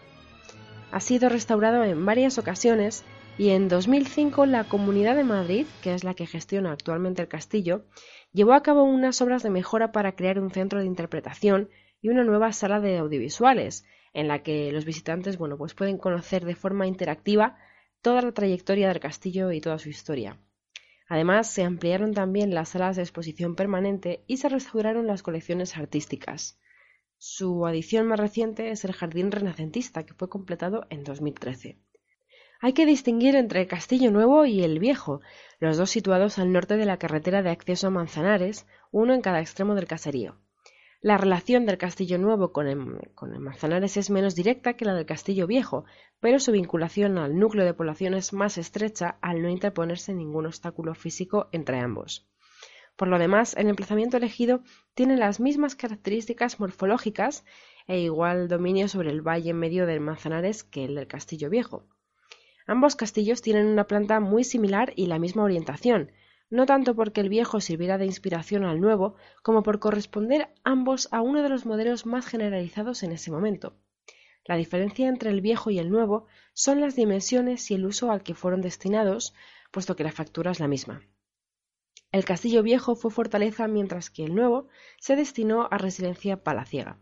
Ha 0.90 0.98
sido 0.98 1.28
restaurado 1.28 1.84
en 1.84 2.04
varias 2.04 2.38
ocasiones 2.38 3.04
y 3.38 3.50
en 3.50 3.68
2005 3.68 4.46
la 4.46 4.64
Comunidad 4.64 5.16
de 5.16 5.24
Madrid, 5.24 5.66
que 5.82 5.94
es 5.94 6.04
la 6.04 6.14
que 6.14 6.26
gestiona 6.26 6.72
actualmente 6.72 7.22
el 7.22 7.28
castillo, 7.28 7.84
llevó 8.32 8.52
a 8.52 8.62
cabo 8.62 8.84
unas 8.84 9.20
obras 9.22 9.42
de 9.42 9.50
mejora 9.50 9.92
para 9.92 10.16
crear 10.16 10.38
un 10.38 10.50
centro 10.50 10.80
de 10.80 10.86
interpretación 10.86 11.70
y 12.02 12.08
una 12.08 12.24
nueva 12.24 12.52
sala 12.52 12.80
de 12.80 12.98
audiovisuales, 12.98 13.84
en 14.12 14.28
la 14.28 14.42
que 14.42 14.72
los 14.72 14.84
visitantes 14.84 15.38
bueno, 15.38 15.56
pues 15.56 15.74
pueden 15.74 15.98
conocer 15.98 16.44
de 16.44 16.54
forma 16.54 16.86
interactiva 16.86 17.56
toda 18.02 18.22
la 18.22 18.32
trayectoria 18.32 18.88
del 18.88 19.00
castillo 19.00 19.52
y 19.52 19.60
toda 19.60 19.78
su 19.78 19.88
historia. 19.88 20.38
Además, 21.08 21.50
se 21.50 21.64
ampliaron 21.64 22.14
también 22.14 22.54
las 22.54 22.70
salas 22.70 22.96
de 22.96 23.02
exposición 23.02 23.56
permanente 23.56 24.22
y 24.26 24.36
se 24.36 24.48
restauraron 24.48 25.06
las 25.06 25.22
colecciones 25.22 25.76
artísticas. 25.76 26.58
Su 27.18 27.66
adición 27.66 28.06
más 28.06 28.20
reciente 28.20 28.70
es 28.70 28.84
el 28.84 28.92
Jardín 28.92 29.32
Renacentista, 29.32 30.04
que 30.06 30.14
fue 30.14 30.28
completado 30.28 30.86
en 30.88 31.04
2013. 31.04 31.78
Hay 32.62 32.74
que 32.74 32.84
distinguir 32.84 33.36
entre 33.36 33.62
el 33.62 33.68
Castillo 33.68 34.10
Nuevo 34.10 34.44
y 34.44 34.62
el 34.62 34.80
Viejo, 34.80 35.22
los 35.60 35.78
dos 35.78 35.88
situados 35.88 36.38
al 36.38 36.52
norte 36.52 36.76
de 36.76 36.84
la 36.84 36.98
carretera 36.98 37.42
de 37.42 37.48
acceso 37.48 37.86
a 37.86 37.90
Manzanares, 37.90 38.66
uno 38.90 39.14
en 39.14 39.22
cada 39.22 39.40
extremo 39.40 39.74
del 39.74 39.86
caserío. 39.86 40.36
La 41.00 41.16
relación 41.16 41.64
del 41.64 41.78
Castillo 41.78 42.18
Nuevo 42.18 42.52
con 42.52 42.66
el, 42.66 42.76
Manzanares 43.40 43.96
es 43.96 44.10
menos 44.10 44.34
directa 44.34 44.74
que 44.74 44.84
la 44.84 44.92
del 44.92 45.06
Castillo 45.06 45.46
Viejo, 45.46 45.86
pero 46.20 46.38
su 46.38 46.52
vinculación 46.52 47.16
al 47.16 47.38
núcleo 47.38 47.64
de 47.64 47.72
población 47.72 48.12
es 48.12 48.34
más 48.34 48.58
estrecha 48.58 49.16
al 49.22 49.40
no 49.40 49.48
interponerse 49.48 50.12
ningún 50.12 50.44
obstáculo 50.44 50.94
físico 50.94 51.48
entre 51.52 51.78
ambos. 51.78 52.28
Por 52.94 53.08
lo 53.08 53.18
demás, 53.18 53.56
el 53.56 53.68
emplazamiento 53.68 54.18
elegido 54.18 54.60
tiene 54.92 55.16
las 55.16 55.40
mismas 55.40 55.76
características 55.76 56.60
morfológicas 56.60 57.46
e 57.86 58.00
igual 58.00 58.48
dominio 58.48 58.86
sobre 58.86 59.08
el 59.08 59.26
valle 59.26 59.54
medio 59.54 59.86
del 59.86 60.00
Manzanares 60.00 60.62
que 60.62 60.84
el 60.84 60.94
del 60.94 61.06
Castillo 61.06 61.48
Viejo. 61.48 61.86
Ambos 62.70 62.94
castillos 62.94 63.42
tienen 63.42 63.66
una 63.66 63.88
planta 63.88 64.20
muy 64.20 64.44
similar 64.44 64.92
y 64.94 65.06
la 65.06 65.18
misma 65.18 65.42
orientación, 65.42 66.12
no 66.50 66.66
tanto 66.66 66.94
porque 66.94 67.20
el 67.20 67.28
viejo 67.28 67.60
sirviera 67.60 67.98
de 67.98 68.06
inspiración 68.06 68.62
al 68.62 68.80
nuevo, 68.80 69.16
como 69.42 69.64
por 69.64 69.80
corresponder 69.80 70.54
ambos 70.62 71.08
a 71.10 71.20
uno 71.20 71.42
de 71.42 71.48
los 71.48 71.66
modelos 71.66 72.06
más 72.06 72.26
generalizados 72.26 73.02
en 73.02 73.10
ese 73.10 73.32
momento. 73.32 73.74
La 74.44 74.54
diferencia 74.54 75.08
entre 75.08 75.30
el 75.30 75.40
viejo 75.40 75.72
y 75.72 75.80
el 75.80 75.90
nuevo 75.90 76.26
son 76.52 76.80
las 76.80 76.94
dimensiones 76.94 77.68
y 77.72 77.74
el 77.74 77.84
uso 77.84 78.12
al 78.12 78.22
que 78.22 78.36
fueron 78.36 78.60
destinados, 78.60 79.34
puesto 79.72 79.96
que 79.96 80.04
la 80.04 80.12
factura 80.12 80.52
es 80.52 80.60
la 80.60 80.68
misma. 80.68 81.02
El 82.12 82.24
castillo 82.24 82.62
viejo 82.62 82.94
fue 82.94 83.10
fortaleza 83.10 83.66
mientras 83.66 84.10
que 84.10 84.22
el 84.22 84.32
nuevo 84.36 84.68
se 85.00 85.16
destinó 85.16 85.66
a 85.72 85.76
residencia 85.76 86.44
palaciega. 86.44 87.00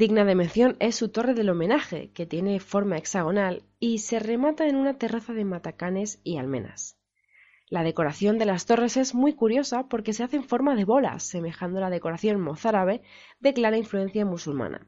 Digna 0.00 0.24
de 0.24 0.34
mención 0.34 0.78
es 0.80 0.96
su 0.96 1.10
torre 1.10 1.34
del 1.34 1.50
homenaje, 1.50 2.10
que 2.14 2.24
tiene 2.24 2.58
forma 2.58 2.96
hexagonal 2.96 3.64
y 3.78 3.98
se 3.98 4.18
remata 4.18 4.66
en 4.66 4.76
una 4.76 4.96
terraza 4.96 5.34
de 5.34 5.44
matacanes 5.44 6.22
y 6.24 6.38
almenas. 6.38 6.96
La 7.68 7.82
decoración 7.82 8.38
de 8.38 8.46
las 8.46 8.64
torres 8.64 8.96
es 8.96 9.14
muy 9.14 9.34
curiosa 9.34 9.88
porque 9.90 10.14
se 10.14 10.22
hace 10.22 10.36
en 10.36 10.44
forma 10.44 10.74
de 10.74 10.86
bolas, 10.86 11.24
semejando 11.24 11.80
la 11.80 11.90
decoración 11.90 12.40
mozárabe 12.40 13.02
de 13.40 13.52
clara 13.52 13.76
influencia 13.76 14.24
musulmana. 14.24 14.86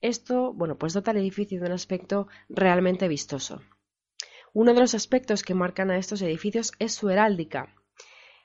Esto, 0.00 0.54
bueno, 0.54 0.78
pues 0.78 0.94
dota 0.94 1.10
al 1.10 1.18
edificio 1.18 1.60
de 1.60 1.66
un 1.66 1.72
aspecto 1.72 2.28
realmente 2.48 3.06
vistoso. 3.06 3.60
Uno 4.54 4.72
de 4.72 4.80
los 4.80 4.94
aspectos 4.94 5.42
que 5.42 5.52
marcan 5.52 5.90
a 5.90 5.98
estos 5.98 6.22
edificios 6.22 6.72
es 6.78 6.94
su 6.94 7.10
heráldica. 7.10 7.74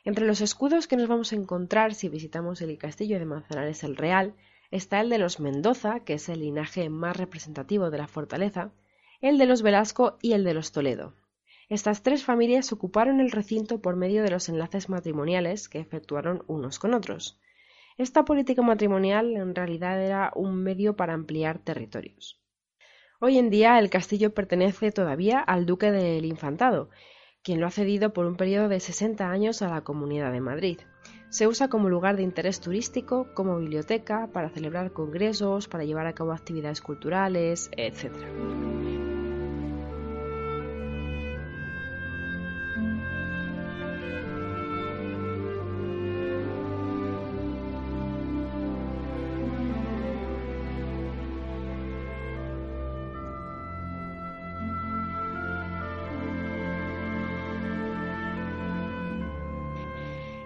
Entre 0.03 0.27
los 0.27 0.41
escudos 0.41 0.85
que 0.85 0.97
nos 0.97 1.07
vamos 1.07 1.31
a 1.31 1.37
encontrar 1.37 1.93
si 1.93 2.09
visitamos 2.09 2.61
el 2.61 2.77
castillo 2.77 3.19
de 3.19 3.25
Manzanares 3.25 3.85
el 3.85 3.95
Real 3.95 4.35
está 4.71 5.01
el 5.01 5.09
de 5.09 5.17
los 5.17 5.39
Mendoza, 5.39 6.01
que 6.01 6.13
es 6.13 6.29
el 6.29 6.41
linaje 6.41 6.89
más 6.89 7.17
representativo 7.17 7.89
de 7.89 7.97
la 7.97 8.07
fortaleza, 8.07 8.71
el 9.21 9.37
de 9.37 9.45
los 9.45 9.61
Velasco 9.61 10.17
y 10.21 10.33
el 10.33 10.43
de 10.43 10.53
los 10.53 10.71
Toledo. 10.71 11.13
Estas 11.69 12.01
tres 12.01 12.23
familias 12.23 12.71
ocuparon 12.71 13.19
el 13.19 13.31
recinto 13.31 13.81
por 13.81 13.95
medio 13.95 14.23
de 14.23 14.31
los 14.31 14.49
enlaces 14.49 14.89
matrimoniales 14.89 15.69
que 15.69 15.79
efectuaron 15.79 16.43
unos 16.47 16.79
con 16.79 16.93
otros. 16.93 17.39
Esta 17.97 18.25
política 18.25 18.61
matrimonial 18.61 19.35
en 19.35 19.53
realidad 19.53 20.01
era 20.01 20.31
un 20.35 20.63
medio 20.63 20.95
para 20.95 21.13
ampliar 21.13 21.59
territorios. 21.59 22.39
Hoy 23.19 23.37
en 23.37 23.49
día 23.49 23.77
el 23.77 23.89
castillo 23.89 24.33
pertenece 24.33 24.91
todavía 24.91 25.41
al 25.41 25.65
duque 25.65 25.91
del 25.91 26.25
Infantado, 26.25 26.89
quien 27.43 27.59
lo 27.59 27.67
ha 27.67 27.71
cedido 27.71 28.13
por 28.13 28.25
un 28.25 28.37
periodo 28.37 28.69
de 28.69 28.79
60 28.79 29.29
años 29.29 29.61
a 29.61 29.67
la 29.67 29.81
Comunidad 29.81 30.31
de 30.31 30.41
Madrid. 30.41 30.79
Se 31.29 31.47
usa 31.47 31.67
como 31.67 31.89
lugar 31.89 32.17
de 32.17 32.23
interés 32.23 32.59
turístico, 32.59 33.27
como 33.33 33.57
biblioteca, 33.57 34.27
para 34.33 34.49
celebrar 34.49 34.91
congresos, 34.91 35.67
para 35.67 35.83
llevar 35.85 36.07
a 36.07 36.13
cabo 36.13 36.31
actividades 36.31 36.81
culturales, 36.81 37.69
etc. 37.77 39.08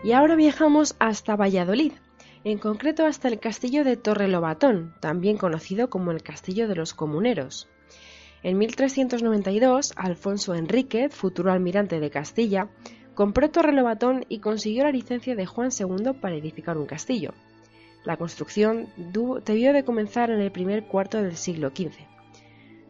Y 0.03 0.12
ahora 0.12 0.36
viajamos 0.36 0.95
hasta 1.00 1.38
Valladolid, 1.38 1.93
en 2.43 2.57
concreto 2.57 3.05
hasta 3.05 3.29
el 3.29 3.39
castillo 3.39 3.86
de 3.86 3.95
Torrelobatón, 3.95 4.93
también 5.00 5.38
conocido 5.38 5.89
como 5.89 6.12
el 6.12 6.24
Castillo 6.24 6.67
de 6.67 6.75
los 6.75 6.93
Comuneros. 6.93 7.69
En 8.43 8.57
1392, 8.57 9.93
Alfonso 9.95 10.53
Enríquez, 10.53 11.15
futuro 11.15 11.53
almirante 11.53 12.01
de 12.01 12.10
Castilla, 12.10 12.67
compró 13.15 13.50
Torrelobatón 13.50 14.25
y 14.27 14.39
consiguió 14.39 14.83
la 14.83 14.91
licencia 14.91 15.36
de 15.36 15.45
Juan 15.45 15.69
II 15.72 16.12
para 16.19 16.36
edificar 16.36 16.77
un 16.77 16.86
castillo. 16.86 17.33
La 18.03 18.17
construcción 18.17 18.89
debió 18.98 19.72
de 19.72 19.86
comenzar 19.86 20.29
en 20.31 20.41
el 20.41 20.51
primer 20.51 20.86
cuarto 20.86 21.22
del 21.24 21.38
siglo 21.38 21.69
XV. 21.69 22.12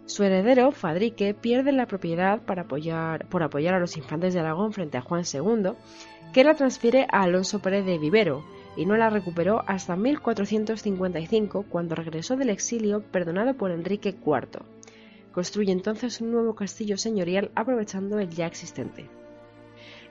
Su 0.06 0.24
heredero, 0.24 0.72
Fadrique, 0.72 1.34
pierde 1.34 1.72
la 1.72 1.88
propiedad 1.88 2.42
por 2.42 2.60
apoyar 2.60 3.74
a 3.74 3.80
los 3.80 3.96
infantes 3.96 4.34
de 4.34 4.42
Aragón 4.42 4.74
frente 4.74 4.98
a 4.98 5.02
Juan 5.02 5.24
II 5.32 5.72
que 6.34 6.44
la 6.44 6.56
transfiere 6.56 7.08
a 7.12 7.22
Alonso 7.22 7.60
Pérez 7.60 7.86
de 7.86 7.98
Vivero 7.98 8.44
y 8.76 8.86
no 8.86 8.98
la 8.98 9.10
recuperó 9.10 9.64
hasta 9.66 9.96
1455 9.96 11.66
cuando 11.70 11.96
regresó 11.96 12.36
del 12.36 12.50
exilio 12.50 13.02
perdonado 13.02 13.56
por 13.56 13.72
Enrique 13.72 14.10
IV. 14.10 14.64
Construye 15.32 15.72
entonces 15.72 16.20
un 16.20 16.32
nuevo 16.32 16.54
castillo 16.54 16.98
señorial 16.98 17.52
aprovechando 17.56 18.20
el 18.20 18.30
ya 18.30 18.46
existente. 18.46 19.10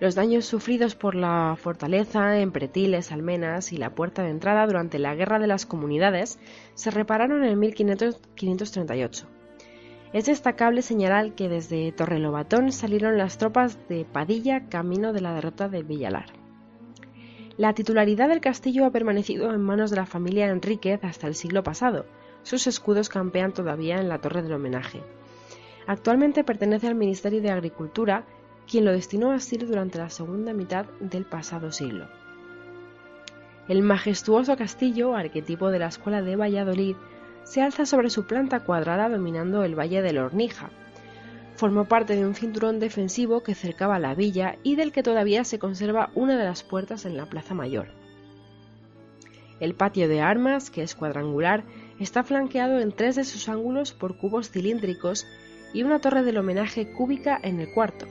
Los 0.00 0.14
daños 0.14 0.46
sufridos 0.46 0.94
por 0.94 1.14
la 1.14 1.56
fortaleza 1.60 2.40
en 2.40 2.50
Pretiles, 2.50 3.12
Almenas 3.12 3.72
y 3.72 3.76
la 3.76 3.94
puerta 3.94 4.22
de 4.22 4.30
entrada 4.30 4.66
durante 4.66 4.98
la 4.98 5.14
Guerra 5.14 5.38
de 5.38 5.46
las 5.46 5.66
Comunidades 5.66 6.38
se 6.74 6.90
repararon 6.90 7.44
en 7.44 7.58
1538. 7.58 9.41
Es 10.12 10.26
destacable 10.26 10.82
señalar 10.82 11.32
que 11.32 11.48
desde 11.48 11.90
Torrelobatón 11.90 12.70
salieron 12.70 13.16
las 13.16 13.38
tropas 13.38 13.78
de 13.88 14.04
Padilla 14.04 14.68
camino 14.68 15.14
de 15.14 15.22
la 15.22 15.32
derrota 15.32 15.70
de 15.70 15.82
Villalar. 15.82 16.26
La 17.56 17.72
titularidad 17.72 18.28
del 18.28 18.40
castillo 18.40 18.84
ha 18.84 18.90
permanecido 18.90 19.54
en 19.54 19.62
manos 19.62 19.90
de 19.90 19.96
la 19.96 20.06
familia 20.06 20.50
Enríquez 20.50 21.02
hasta 21.02 21.26
el 21.26 21.34
siglo 21.34 21.62
pasado. 21.62 22.04
Sus 22.42 22.66
escudos 22.66 23.08
campean 23.08 23.52
todavía 23.52 24.00
en 24.00 24.08
la 24.10 24.18
torre 24.18 24.42
del 24.42 24.52
homenaje. 24.52 25.00
Actualmente 25.86 26.44
pertenece 26.44 26.88
al 26.88 26.94
Ministerio 26.94 27.40
de 27.40 27.50
Agricultura, 27.50 28.24
quien 28.70 28.84
lo 28.84 28.92
destinó 28.92 29.30
a 29.30 29.36
asilo 29.36 29.66
durante 29.66 29.98
la 29.98 30.10
segunda 30.10 30.52
mitad 30.52 30.86
del 31.00 31.24
pasado 31.24 31.72
siglo. 31.72 32.06
El 33.66 33.82
majestuoso 33.82 34.56
castillo, 34.56 35.14
arquetipo 35.14 35.70
de 35.70 35.78
la 35.78 35.86
Escuela 35.86 36.20
de 36.20 36.36
Valladolid, 36.36 36.96
se 37.44 37.62
alza 37.62 37.86
sobre 37.86 38.10
su 38.10 38.26
planta 38.26 38.60
cuadrada 38.60 39.08
dominando 39.08 39.64
el 39.64 39.78
valle 39.78 40.02
de 40.02 40.12
la 40.12 40.24
Hornija. 40.24 40.70
Formó 41.56 41.84
parte 41.84 42.16
de 42.16 42.26
un 42.26 42.34
cinturón 42.34 42.80
defensivo 42.80 43.42
que 43.42 43.54
cercaba 43.54 43.98
la 43.98 44.14
villa 44.14 44.56
y 44.62 44.76
del 44.76 44.92
que 44.92 45.02
todavía 45.02 45.44
se 45.44 45.58
conserva 45.58 46.10
una 46.14 46.36
de 46.36 46.44
las 46.44 46.62
puertas 46.62 47.04
en 47.04 47.16
la 47.16 47.26
Plaza 47.26 47.54
Mayor. 47.54 47.88
El 49.60 49.74
patio 49.74 50.08
de 50.08 50.20
armas, 50.20 50.70
que 50.70 50.82
es 50.82 50.94
cuadrangular, 50.94 51.62
está 52.00 52.24
flanqueado 52.24 52.80
en 52.80 52.90
tres 52.90 53.16
de 53.16 53.24
sus 53.24 53.48
ángulos 53.48 53.92
por 53.92 54.16
cubos 54.16 54.50
cilíndricos 54.50 55.26
y 55.72 55.84
una 55.84 56.00
torre 56.00 56.22
del 56.22 56.38
homenaje 56.38 56.92
cúbica 56.92 57.38
en 57.42 57.60
el 57.60 57.72
cuarto. 57.72 58.06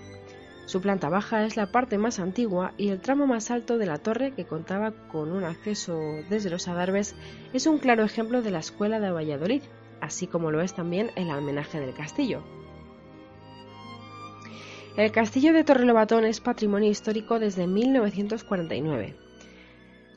Su 0.66 0.80
planta 0.82 1.10
baja 1.10 1.46
es 1.46 1.58
la 1.58 1.72
parte 1.72 1.98
más 1.98 2.20
antigua 2.20 2.74
y 2.78 2.90
el 2.90 3.02
tramo 3.02 3.28
más 3.28 3.52
alto 3.52 3.78
de 3.78 3.86
la 3.86 3.98
torre, 3.98 4.32
que 4.32 4.46
contaba 4.46 4.92
con 5.10 5.32
un 5.32 5.44
acceso 5.44 6.00
desde 6.30 6.50
los 6.50 6.68
adarves, 6.68 7.16
es 7.54 7.66
un 7.66 7.78
claro 7.78 8.04
ejemplo 8.04 8.42
de 8.42 8.52
la 8.52 8.60
escuela 8.60 9.00
de 9.00 9.12
Valladolid, 9.12 9.64
así 10.00 10.28
como 10.28 10.52
lo 10.52 10.62
es 10.62 10.74
también 10.74 11.12
el 11.16 11.30
almenaje 11.30 11.80
del 11.80 11.94
castillo. 11.94 12.44
El 14.98 15.12
castillo 15.12 15.54
de 15.54 15.64
Torrelobatón 15.64 16.26
es 16.26 16.42
patrimonio 16.42 16.90
histórico 16.90 17.40
desde 17.40 17.66
1949. 17.66 19.16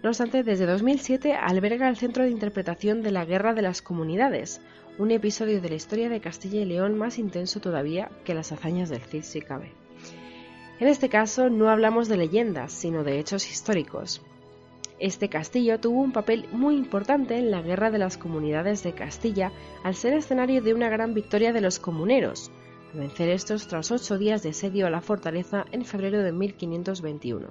No 0.02 0.10
obstante, 0.10 0.42
desde 0.42 0.66
2007 0.66 1.34
alberga 1.34 1.88
el 1.88 1.96
Centro 1.96 2.24
de 2.24 2.30
Interpretación 2.30 3.02
de 3.02 3.12
la 3.12 3.24
Guerra 3.24 3.54
de 3.54 3.62
las 3.62 3.82
Comunidades, 3.82 4.60
un 4.98 5.10
episodio 5.10 5.60
de 5.60 5.68
la 5.68 5.76
historia 5.76 6.08
de 6.08 6.20
Castilla 6.20 6.60
y 6.60 6.64
León 6.64 6.98
más 6.98 7.18
intenso 7.18 7.60
todavía 7.60 8.10
que 8.24 8.34
las 8.34 8.52
hazañas 8.52 8.88
del 8.88 9.00
Cid 9.00 9.22
si 9.22 9.40
cabe. 9.40 9.83
En 10.80 10.88
este 10.88 11.08
caso 11.08 11.50
no 11.50 11.68
hablamos 11.68 12.08
de 12.08 12.16
leyendas, 12.16 12.72
sino 12.72 13.04
de 13.04 13.20
hechos 13.20 13.48
históricos. 13.48 14.20
Este 14.98 15.28
castillo 15.28 15.78
tuvo 15.78 16.00
un 16.00 16.12
papel 16.12 16.48
muy 16.52 16.76
importante 16.76 17.36
en 17.36 17.50
la 17.50 17.62
Guerra 17.62 17.90
de 17.90 17.98
las 17.98 18.16
Comunidades 18.16 18.82
de 18.82 18.92
Castilla 18.92 19.52
al 19.84 19.94
ser 19.94 20.14
escenario 20.14 20.62
de 20.62 20.74
una 20.74 20.88
gran 20.88 21.14
victoria 21.14 21.52
de 21.52 21.60
los 21.60 21.78
comuneros, 21.78 22.50
al 22.92 23.00
vencer 23.00 23.28
estos 23.28 23.68
tras 23.68 23.90
ocho 23.92 24.18
días 24.18 24.42
de 24.42 24.50
asedio 24.50 24.86
a 24.86 24.90
la 24.90 25.00
fortaleza 25.00 25.64
en 25.72 25.84
febrero 25.84 26.22
de 26.22 26.32
1521. 26.32 27.48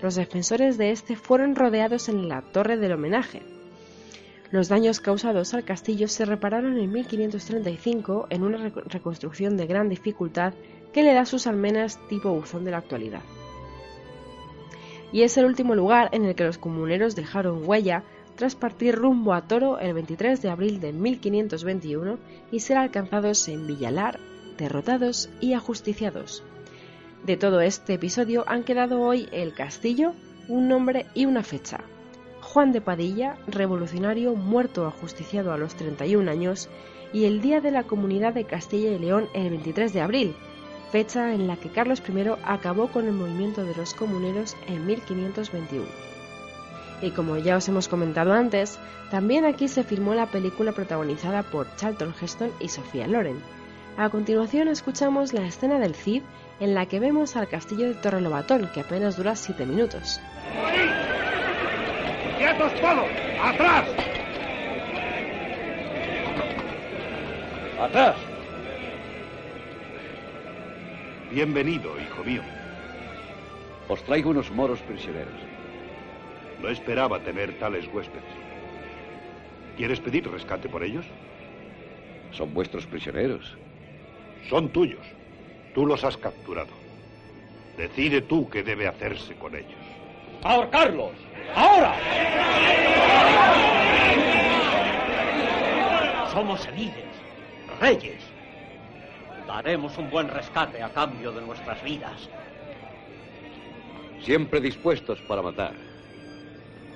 Los 0.00 0.14
defensores 0.14 0.78
de 0.78 0.92
este 0.92 1.16
fueron 1.16 1.56
rodeados 1.56 2.08
en 2.08 2.28
la 2.28 2.40
torre 2.40 2.78
del 2.78 2.92
homenaje. 2.92 3.42
Los 4.50 4.68
daños 4.68 5.00
causados 5.00 5.54
al 5.54 5.64
castillo 5.64 6.08
se 6.08 6.24
repararon 6.24 6.78
en 6.78 6.90
1535 6.90 8.26
en 8.30 8.42
una 8.42 8.68
reconstrucción 8.68 9.56
de 9.56 9.66
gran 9.66 9.88
dificultad 9.88 10.54
que 10.92 11.02
le 11.02 11.14
da 11.14 11.24
sus 11.26 11.46
almenas 11.46 11.98
tipo 12.08 12.30
buzón 12.30 12.64
de 12.64 12.70
la 12.72 12.78
actualidad. 12.78 13.22
Y 15.12 15.22
es 15.22 15.36
el 15.36 15.44
último 15.44 15.74
lugar 15.74 16.08
en 16.12 16.24
el 16.24 16.34
que 16.34 16.44
los 16.44 16.58
comuneros 16.58 17.16
dejaron 17.16 17.68
huella 17.68 18.04
tras 18.36 18.54
partir 18.54 18.94
rumbo 18.94 19.34
a 19.34 19.46
Toro 19.46 19.78
el 19.78 19.92
23 19.92 20.40
de 20.40 20.50
abril 20.50 20.80
de 20.80 20.92
1521 20.92 22.18
y 22.50 22.60
ser 22.60 22.78
alcanzados 22.78 23.46
en 23.48 23.66
Villalar, 23.66 24.18
derrotados 24.56 25.28
y 25.40 25.54
ajusticiados. 25.54 26.44
De 27.24 27.36
todo 27.36 27.60
este 27.60 27.94
episodio 27.94 28.44
han 28.46 28.64
quedado 28.64 29.02
hoy 29.02 29.28
el 29.32 29.52
castillo, 29.52 30.12
un 30.48 30.68
nombre 30.68 31.06
y 31.14 31.26
una 31.26 31.42
fecha. 31.42 31.80
Juan 32.40 32.72
de 32.72 32.80
Padilla, 32.80 33.36
revolucionario 33.46 34.34
muerto 34.34 34.86
ajusticiado 34.86 35.52
a 35.52 35.58
los 35.58 35.74
31 35.74 36.30
años, 36.30 36.70
y 37.12 37.24
el 37.24 37.42
Día 37.42 37.60
de 37.60 37.72
la 37.72 37.82
Comunidad 37.82 38.32
de 38.32 38.44
Castilla 38.44 38.90
y 38.90 38.98
León 38.98 39.28
el 39.34 39.50
23 39.50 39.92
de 39.92 40.00
abril, 40.00 40.34
fecha 40.90 41.32
en 41.34 41.46
la 41.46 41.56
que 41.56 41.70
Carlos 41.70 42.02
I 42.06 42.32
acabó 42.44 42.88
con 42.88 43.06
el 43.06 43.12
movimiento 43.12 43.64
de 43.64 43.74
los 43.74 43.94
comuneros 43.94 44.56
en 44.66 44.86
1521. 44.86 45.84
Y 47.02 47.10
como 47.12 47.36
ya 47.38 47.56
os 47.56 47.68
hemos 47.68 47.88
comentado 47.88 48.32
antes, 48.32 48.78
también 49.10 49.44
aquí 49.44 49.68
se 49.68 49.84
filmó 49.84 50.14
la 50.14 50.26
película 50.26 50.72
protagonizada 50.72 51.42
por 51.42 51.74
Charlton 51.76 52.14
Heston 52.20 52.52
y 52.60 52.68
Sofía 52.68 53.06
Loren. 53.06 53.40
A 53.96 54.08
continuación 54.10 54.68
escuchamos 54.68 55.32
la 55.32 55.46
escena 55.46 55.78
del 55.78 55.94
Cid 55.94 56.22
en 56.60 56.74
la 56.74 56.86
que 56.86 57.00
vemos 57.00 57.36
al 57.36 57.48
castillo 57.48 57.88
de 57.88 57.94
Torrelobatón, 57.94 58.70
que 58.72 58.80
apenas 58.80 59.16
dura 59.16 59.34
7 59.34 59.64
minutos. 59.66 60.20
¡Quietos 62.38 62.74
todos! 62.80 63.06
¡Atrás! 63.42 63.84
¡Atrás! 67.80 68.29
Bienvenido, 71.30 71.92
hijo 72.00 72.24
mío. 72.24 72.42
Os 73.88 74.02
traigo 74.02 74.30
unos 74.30 74.50
moros 74.50 74.80
prisioneros. 74.80 75.40
No 76.60 76.68
esperaba 76.68 77.20
tener 77.20 77.56
tales 77.60 77.86
huéspedes. 77.92 78.24
¿Quieres 79.76 80.00
pedir 80.00 80.28
rescate 80.28 80.68
por 80.68 80.82
ellos? 80.82 81.06
Son 82.32 82.52
vuestros 82.52 82.84
prisioneros. 82.84 83.56
Son 84.48 84.70
tuyos. 84.70 85.06
Tú 85.72 85.86
los 85.86 86.02
has 86.02 86.16
capturado. 86.16 86.72
Decide 87.76 88.22
tú 88.22 88.50
qué 88.50 88.64
debe 88.64 88.88
hacerse 88.88 89.34
con 89.34 89.54
ellos. 89.54 89.78
¡Ahorcarlos! 90.42 91.12
¡Ahora! 91.54 91.94
Somos 96.32 96.66
emides, 96.66 97.04
reyes, 97.80 98.19
Haremos 99.60 99.98
un 99.98 100.08
buen 100.08 100.26
rescate 100.26 100.82
a 100.82 100.88
cambio 100.88 101.32
de 101.32 101.42
nuestras 101.42 101.84
vidas. 101.84 102.30
Siempre 104.22 104.58
dispuestos 104.58 105.20
para 105.28 105.42
matar. 105.42 105.74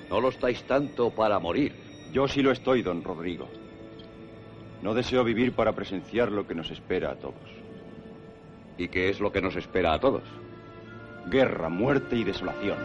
No 0.09 0.19
lo 0.19 0.31
estáis 0.31 0.63
tanto 0.63 1.11
para 1.11 1.39
morir. 1.39 1.75
Yo 2.11 2.27
sí 2.27 2.41
lo 2.41 2.53
estoy, 2.53 2.81
don 2.81 3.05
Rodrigo. 3.05 3.51
No 4.81 4.95
deseo 4.95 5.25
vivir 5.25 5.53
para 5.53 5.75
presenciar 5.75 6.33
lo 6.33 6.47
que 6.47 6.55
nos 6.55 6.71
espera 6.71 7.11
a 7.11 7.17
todos. 7.17 7.51
¿Y 8.79 8.89
qué 8.89 9.11
es 9.11 9.21
lo 9.21 9.31
que 9.31 9.43
nos 9.43 9.57
espera 9.57 9.93
a 9.93 10.01
todos? 10.01 10.25
Guerra, 11.27 11.69
muerte 11.69 12.17
y 12.17 12.25
desolación. 12.25 12.79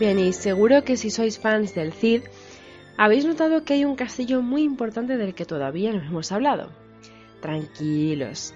Bien, 0.00 0.18
y 0.18 0.32
seguro 0.32 0.82
que 0.82 0.96
si 0.96 1.10
sois 1.10 1.38
fans 1.38 1.74
del 1.74 1.92
Cid, 1.92 2.22
habéis 2.96 3.26
notado 3.26 3.64
que 3.64 3.74
hay 3.74 3.84
un 3.84 3.96
castillo 3.96 4.40
muy 4.40 4.62
importante 4.62 5.18
del 5.18 5.34
que 5.34 5.44
todavía 5.44 5.92
no 5.92 6.00
hemos 6.00 6.32
hablado. 6.32 6.70
Tranquilos. 7.42 8.54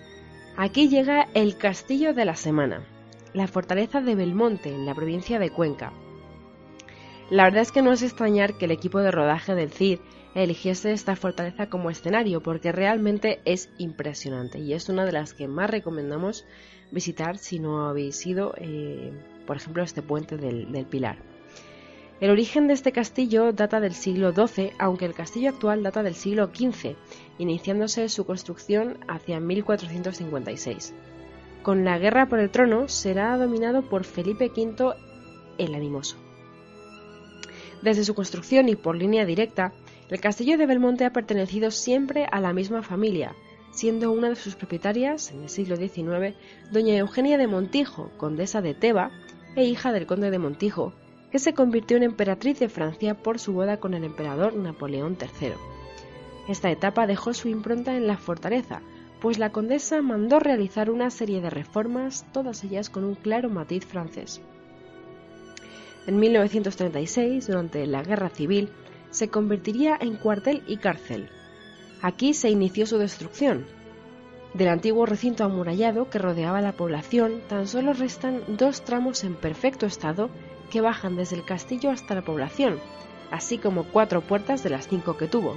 Aquí 0.56 0.88
llega 0.88 1.28
el 1.34 1.58
Castillo 1.58 2.14
de 2.14 2.24
la 2.24 2.34
Semana, 2.34 2.86
la 3.34 3.46
fortaleza 3.46 4.00
de 4.00 4.14
Belmonte, 4.14 4.70
en 4.70 4.86
la 4.86 4.94
provincia 4.94 5.38
de 5.38 5.50
Cuenca. 5.50 5.92
La 7.28 7.44
verdad 7.44 7.60
es 7.60 7.72
que 7.72 7.82
no 7.82 7.92
es 7.92 8.00
extrañar 8.00 8.56
que 8.56 8.64
el 8.64 8.70
equipo 8.70 9.00
de 9.00 9.10
rodaje 9.10 9.54
del 9.54 9.70
Cid 9.70 9.98
eligiese 10.34 10.92
esta 10.92 11.14
fortaleza 11.14 11.68
como 11.68 11.90
escenario, 11.90 12.42
porque 12.42 12.72
realmente 12.72 13.42
es 13.44 13.68
impresionante 13.76 14.60
y 14.60 14.72
es 14.72 14.88
una 14.88 15.04
de 15.04 15.12
las 15.12 15.34
que 15.34 15.46
más 15.46 15.68
recomendamos 15.68 16.46
visitar 16.90 17.36
si 17.36 17.58
no 17.58 17.86
habéis 17.86 18.24
ido, 18.24 18.54
eh, 18.56 19.12
por 19.46 19.56
ejemplo, 19.58 19.82
este 19.82 20.00
puente 20.00 20.38
del, 20.38 20.72
del 20.72 20.86
Pilar. 20.86 21.33
El 22.20 22.30
origen 22.30 22.68
de 22.68 22.74
este 22.74 22.92
castillo 22.92 23.52
data 23.52 23.80
del 23.80 23.92
siglo 23.92 24.32
XII, 24.32 24.72
aunque 24.78 25.04
el 25.04 25.14
castillo 25.14 25.50
actual 25.50 25.82
data 25.82 26.02
del 26.02 26.14
siglo 26.14 26.46
XV, 26.46 26.94
iniciándose 27.38 28.08
su 28.08 28.24
construcción 28.24 28.98
hacia 29.08 29.40
1456. 29.40 30.94
Con 31.62 31.84
la 31.84 31.98
guerra 31.98 32.26
por 32.28 32.38
el 32.38 32.50
trono 32.50 32.88
será 32.88 33.36
dominado 33.36 33.82
por 33.82 34.04
Felipe 34.04 34.50
V 34.54 34.94
el 35.58 35.74
Animoso. 35.74 36.16
Desde 37.82 38.04
su 38.04 38.14
construcción 38.14 38.68
y 38.68 38.76
por 38.76 38.96
línea 38.96 39.26
directa, 39.26 39.72
el 40.08 40.20
castillo 40.20 40.56
de 40.56 40.66
Belmonte 40.66 41.04
ha 41.04 41.12
pertenecido 41.12 41.70
siempre 41.70 42.26
a 42.30 42.40
la 42.40 42.52
misma 42.52 42.82
familia, 42.82 43.34
siendo 43.72 44.12
una 44.12 44.28
de 44.28 44.36
sus 44.36 44.54
propietarias, 44.54 45.32
en 45.32 45.42
el 45.42 45.48
siglo 45.48 45.76
XIX, 45.76 46.36
doña 46.70 46.96
Eugenia 46.96 47.38
de 47.38 47.48
Montijo, 47.48 48.10
condesa 48.16 48.62
de 48.62 48.74
Teba 48.74 49.10
e 49.56 49.64
hija 49.64 49.92
del 49.92 50.06
conde 50.06 50.30
de 50.30 50.38
Montijo, 50.38 50.92
que 51.34 51.40
se 51.40 51.52
convirtió 51.52 51.96
en 51.96 52.04
emperatriz 52.04 52.60
de 52.60 52.68
Francia 52.68 53.16
por 53.16 53.40
su 53.40 53.54
boda 53.54 53.78
con 53.78 53.94
el 53.94 54.04
emperador 54.04 54.54
Napoleón 54.54 55.18
III. 55.20 55.54
Esta 56.46 56.70
etapa 56.70 57.08
dejó 57.08 57.34
su 57.34 57.48
impronta 57.48 57.96
en 57.96 58.06
la 58.06 58.16
fortaleza, 58.16 58.82
pues 59.20 59.40
la 59.40 59.50
condesa 59.50 60.00
mandó 60.00 60.38
realizar 60.38 60.90
una 60.90 61.10
serie 61.10 61.40
de 61.40 61.50
reformas, 61.50 62.24
todas 62.32 62.62
ellas 62.62 62.88
con 62.88 63.02
un 63.02 63.16
claro 63.16 63.50
matiz 63.50 63.84
francés. 63.84 64.42
En 66.06 66.20
1936, 66.20 67.48
durante 67.48 67.84
la 67.88 68.04
Guerra 68.04 68.28
Civil, 68.28 68.68
se 69.10 69.26
convertiría 69.26 69.98
en 70.00 70.14
cuartel 70.14 70.62
y 70.68 70.76
cárcel. 70.76 71.30
Aquí 72.00 72.34
se 72.34 72.48
inició 72.48 72.86
su 72.86 72.98
destrucción. 72.98 73.66
Del 74.54 74.68
antiguo 74.68 75.04
recinto 75.04 75.42
amurallado 75.42 76.08
que 76.10 76.20
rodeaba 76.20 76.60
la 76.60 76.74
población, 76.74 77.40
tan 77.48 77.66
solo 77.66 77.92
restan 77.92 78.40
dos 78.46 78.82
tramos 78.84 79.24
en 79.24 79.34
perfecto 79.34 79.84
estado 79.84 80.30
que 80.74 80.80
bajan 80.80 81.14
desde 81.14 81.36
el 81.36 81.44
castillo 81.44 81.92
hasta 81.92 82.16
la 82.16 82.22
población, 82.22 82.80
así 83.30 83.58
como 83.58 83.84
cuatro 83.84 84.22
puertas 84.22 84.64
de 84.64 84.70
las 84.70 84.88
cinco 84.88 85.16
que 85.16 85.28
tuvo. 85.28 85.56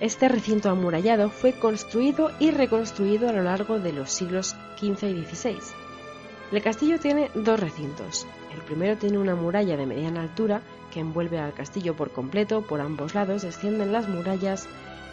Este 0.00 0.30
recinto 0.30 0.70
amurallado 0.70 1.28
fue 1.28 1.52
construido 1.52 2.30
y 2.38 2.50
reconstruido 2.50 3.28
a 3.28 3.32
lo 3.32 3.42
largo 3.42 3.78
de 3.78 3.92
los 3.92 4.10
siglos 4.10 4.56
XV 4.78 5.10
y 5.10 5.24
XVI. 5.26 5.58
El 6.52 6.62
castillo 6.62 6.98
tiene 6.98 7.30
dos 7.34 7.60
recintos. 7.60 8.26
El 8.54 8.62
primero 8.62 8.96
tiene 8.96 9.18
una 9.18 9.34
muralla 9.34 9.76
de 9.76 9.84
mediana 9.84 10.22
altura 10.22 10.62
que 10.90 11.00
envuelve 11.00 11.38
al 11.38 11.52
castillo 11.52 11.94
por 11.94 12.10
completo. 12.10 12.62
Por 12.62 12.80
ambos 12.80 13.14
lados 13.14 13.42
descienden 13.42 13.92
las 13.92 14.08
murallas 14.08 14.68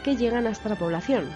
que 0.05 0.15
llegan 0.15 0.47
hasta 0.47 0.69
la 0.69 0.77
población. 0.77 1.29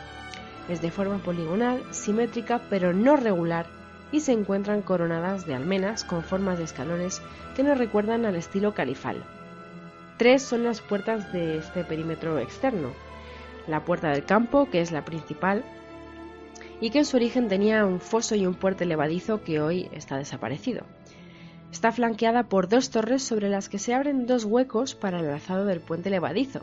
Es 0.69 0.81
de 0.81 0.91
forma 0.91 1.17
poligonal, 1.17 1.83
simétrica 1.91 2.61
pero 2.69 2.93
no 2.93 3.17
regular 3.17 3.65
y 4.11 4.21
se 4.21 4.31
encuentran 4.31 4.81
coronadas 4.81 5.45
de 5.45 5.55
almenas 5.55 6.03
con 6.03 6.23
formas 6.23 6.57
de 6.57 6.63
escalones 6.63 7.21
que 7.55 7.63
nos 7.63 7.77
recuerdan 7.77 8.25
al 8.25 8.35
estilo 8.35 8.73
califal. 8.73 9.23
Tres 10.17 10.41
son 10.41 10.63
las 10.63 10.81
puertas 10.81 11.31
de 11.31 11.57
este 11.57 11.83
perímetro 11.83 12.39
externo. 12.39 12.89
La 13.67 13.85
puerta 13.85 14.09
del 14.09 14.25
campo, 14.25 14.69
que 14.69 14.81
es 14.81 14.91
la 14.91 15.05
principal, 15.05 15.63
y 16.81 16.89
que 16.89 16.99
en 16.99 17.05
su 17.05 17.17
origen 17.17 17.47
tenía 17.47 17.85
un 17.85 17.99
foso 17.99 18.35
y 18.35 18.45
un 18.45 18.55
puerto 18.55 18.85
levadizo 18.85 19.43
que 19.43 19.61
hoy 19.61 19.89
está 19.93 20.17
desaparecido. 20.17 20.85
Está 21.71 21.91
flanqueada 21.91 22.43
por 22.43 22.67
dos 22.67 22.89
torres 22.89 23.21
sobre 23.21 23.49
las 23.49 23.69
que 23.69 23.79
se 23.79 23.93
abren 23.93 24.25
dos 24.25 24.45
huecos 24.45 24.95
para 24.95 25.19
el 25.19 25.29
alzado 25.29 25.65
del 25.65 25.81
puente 25.81 26.09
levadizo. 26.09 26.61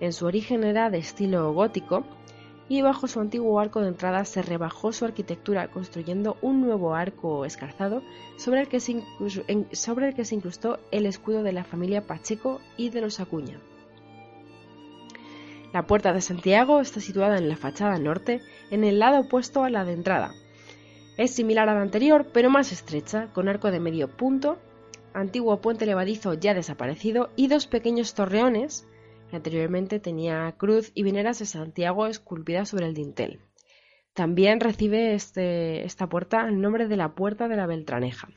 En 0.00 0.12
su 0.12 0.26
origen 0.26 0.64
era 0.64 0.90
de 0.90 0.98
estilo 0.98 1.52
gótico 1.52 2.04
y 2.72 2.80
bajo 2.80 3.06
su 3.06 3.20
antiguo 3.20 3.60
arco 3.60 3.82
de 3.82 3.88
entrada 3.88 4.24
se 4.24 4.40
rebajó 4.40 4.94
su 4.94 5.04
arquitectura 5.04 5.68
construyendo 5.68 6.38
un 6.40 6.62
nuevo 6.62 6.94
arco 6.94 7.44
escarzado 7.44 8.02
sobre 8.38 8.62
el 8.62 8.68
que 8.68 8.80
se, 8.80 8.92
incrustó 10.34 10.78
el 10.90 11.04
escudo 11.04 11.42
de 11.42 11.52
la 11.52 11.64
familia 11.64 12.06
Pacheco 12.06 12.62
y 12.78 12.88
de 12.88 13.02
los 13.02 13.20
Acuña. 13.20 13.60
La 15.74 15.86
puerta 15.86 16.14
de 16.14 16.22
Santiago 16.22 16.80
está 16.80 17.00
situada 17.00 17.36
en 17.36 17.50
la 17.50 17.58
fachada 17.58 17.98
norte, 17.98 18.40
en 18.70 18.84
el 18.84 19.00
lado 19.00 19.20
opuesto 19.20 19.64
a 19.64 19.68
la 19.68 19.84
de 19.84 19.92
entrada. 19.92 20.32
Es 21.18 21.34
similar 21.34 21.68
a 21.68 21.74
la 21.74 21.82
anterior, 21.82 22.28
pero 22.32 22.48
más 22.48 22.72
estrecha, 22.72 23.28
con 23.34 23.50
arco 23.50 23.70
de 23.70 23.80
medio 23.80 24.08
punto, 24.08 24.56
antiguo 25.12 25.60
puente 25.60 25.84
levadizo 25.84 26.32
ya 26.32 26.54
desaparecido 26.54 27.28
y 27.36 27.48
dos 27.48 27.66
pequeños 27.66 28.14
torreones 28.14 28.86
anteriormente 29.36 30.00
tenía 30.00 30.54
cruz 30.58 30.92
y 30.94 31.02
veneras 31.02 31.38
de 31.38 31.46
Santiago 31.46 32.06
esculpidas 32.06 32.68
sobre 32.68 32.86
el 32.86 32.94
dintel. 32.94 33.40
También 34.14 34.60
recibe 34.60 35.14
este, 35.14 35.84
esta 35.84 36.08
puerta 36.08 36.46
el 36.46 36.60
nombre 36.60 36.86
de 36.88 36.96
la 36.96 37.14
Puerta 37.14 37.48
de 37.48 37.56
la 37.56 37.66
Beltraneja. 37.66 38.28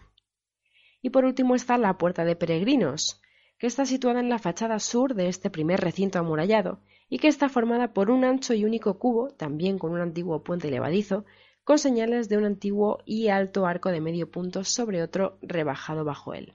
Y 1.01 1.09
por 1.09 1.25
último 1.25 1.55
está 1.55 1.77
la 1.77 1.97
Puerta 1.97 2.23
de 2.23 2.35
Peregrinos, 2.35 3.21
que 3.57 3.67
está 3.67 3.85
situada 3.85 4.19
en 4.19 4.29
la 4.29 4.39
fachada 4.39 4.79
sur 4.79 5.15
de 5.15 5.27
este 5.27 5.49
primer 5.49 5.81
recinto 5.81 6.19
amurallado 6.19 6.79
y 7.09 7.19
que 7.19 7.27
está 7.27 7.49
formada 7.49 7.93
por 7.93 8.09
un 8.09 8.23
ancho 8.23 8.53
y 8.53 8.65
único 8.65 8.97
cubo, 8.99 9.29
también 9.29 9.77
con 9.77 9.91
un 9.91 10.01
antiguo 10.01 10.43
puente 10.43 10.71
levadizo, 10.71 11.25
con 11.63 11.77
señales 11.79 12.29
de 12.29 12.37
un 12.37 12.45
antiguo 12.45 12.99
y 13.05 13.27
alto 13.27 13.65
arco 13.65 13.89
de 13.89 14.01
medio 14.01 14.29
punto 14.29 14.63
sobre 14.63 15.01
otro 15.01 15.37
rebajado 15.41 16.05
bajo 16.05 16.33
él. 16.33 16.53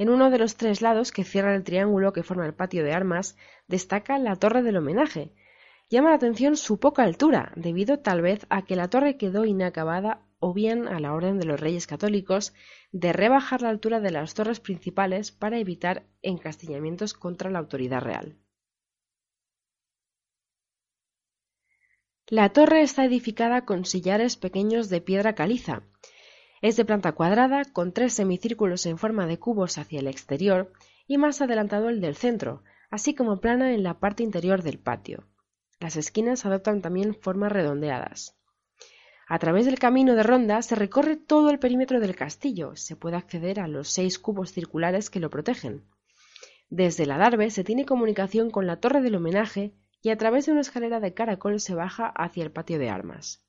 En 0.00 0.08
uno 0.08 0.30
de 0.30 0.38
los 0.38 0.56
tres 0.56 0.80
lados 0.80 1.12
que 1.12 1.24
cierran 1.24 1.56
el 1.56 1.62
triángulo 1.62 2.14
que 2.14 2.22
forma 2.22 2.46
el 2.46 2.54
patio 2.54 2.82
de 2.82 2.94
armas 2.94 3.36
destaca 3.68 4.18
la 4.18 4.34
torre 4.34 4.62
del 4.62 4.78
homenaje. 4.78 5.34
Llama 5.90 6.08
la 6.08 6.14
atención 6.14 6.56
su 6.56 6.80
poca 6.80 7.02
altura, 7.02 7.52
debido 7.54 7.98
tal 7.98 8.22
vez 8.22 8.46
a 8.48 8.64
que 8.64 8.76
la 8.76 8.88
torre 8.88 9.18
quedó 9.18 9.44
inacabada 9.44 10.22
o 10.38 10.54
bien 10.54 10.88
a 10.88 11.00
la 11.00 11.12
orden 11.12 11.38
de 11.38 11.44
los 11.44 11.60
reyes 11.60 11.86
católicos 11.86 12.54
de 12.92 13.12
rebajar 13.12 13.60
la 13.60 13.68
altura 13.68 14.00
de 14.00 14.10
las 14.10 14.32
torres 14.32 14.58
principales 14.58 15.32
para 15.32 15.58
evitar 15.58 16.06
encastillamientos 16.22 17.12
contra 17.12 17.50
la 17.50 17.58
autoridad 17.58 18.00
real. 18.00 18.38
La 22.26 22.54
torre 22.54 22.80
está 22.80 23.04
edificada 23.04 23.66
con 23.66 23.84
sillares 23.84 24.38
pequeños 24.38 24.88
de 24.88 25.02
piedra 25.02 25.34
caliza, 25.34 25.82
es 26.60 26.76
de 26.76 26.84
planta 26.84 27.12
cuadrada, 27.12 27.64
con 27.64 27.92
tres 27.92 28.12
semicírculos 28.12 28.86
en 28.86 28.98
forma 28.98 29.26
de 29.26 29.38
cubos 29.38 29.78
hacia 29.78 30.00
el 30.00 30.06
exterior 30.06 30.72
y 31.06 31.18
más 31.18 31.40
adelantado 31.40 31.88
el 31.88 32.00
del 32.00 32.16
centro, 32.16 32.62
así 32.90 33.14
como 33.14 33.40
plana 33.40 33.72
en 33.72 33.82
la 33.82 33.98
parte 33.98 34.22
interior 34.22 34.62
del 34.62 34.78
patio. 34.78 35.24
Las 35.78 35.96
esquinas 35.96 36.44
adoptan 36.44 36.82
también 36.82 37.14
formas 37.14 37.50
redondeadas. 37.52 38.36
A 39.26 39.38
través 39.38 39.64
del 39.64 39.78
camino 39.78 40.16
de 40.16 40.24
ronda 40.24 40.60
se 40.60 40.74
recorre 40.74 41.16
todo 41.16 41.50
el 41.50 41.58
perímetro 41.60 42.00
del 42.00 42.16
castillo. 42.16 42.74
Se 42.74 42.96
puede 42.96 43.16
acceder 43.16 43.60
a 43.60 43.68
los 43.68 43.88
seis 43.88 44.18
cubos 44.18 44.52
circulares 44.52 45.08
que 45.08 45.20
lo 45.20 45.30
protegen. 45.30 45.84
Desde 46.68 47.04
el 47.04 47.12
adarve 47.12 47.50
se 47.50 47.64
tiene 47.64 47.86
comunicación 47.86 48.50
con 48.50 48.66
la 48.66 48.80
torre 48.80 49.00
del 49.00 49.14
homenaje 49.14 49.72
y 50.02 50.10
a 50.10 50.18
través 50.18 50.46
de 50.46 50.52
una 50.52 50.62
escalera 50.62 51.00
de 51.00 51.14
caracol 51.14 51.60
se 51.60 51.74
baja 51.74 52.08
hacia 52.08 52.42
el 52.42 52.50
patio 52.50 52.78
de 52.78 52.90
armas. 52.90 53.44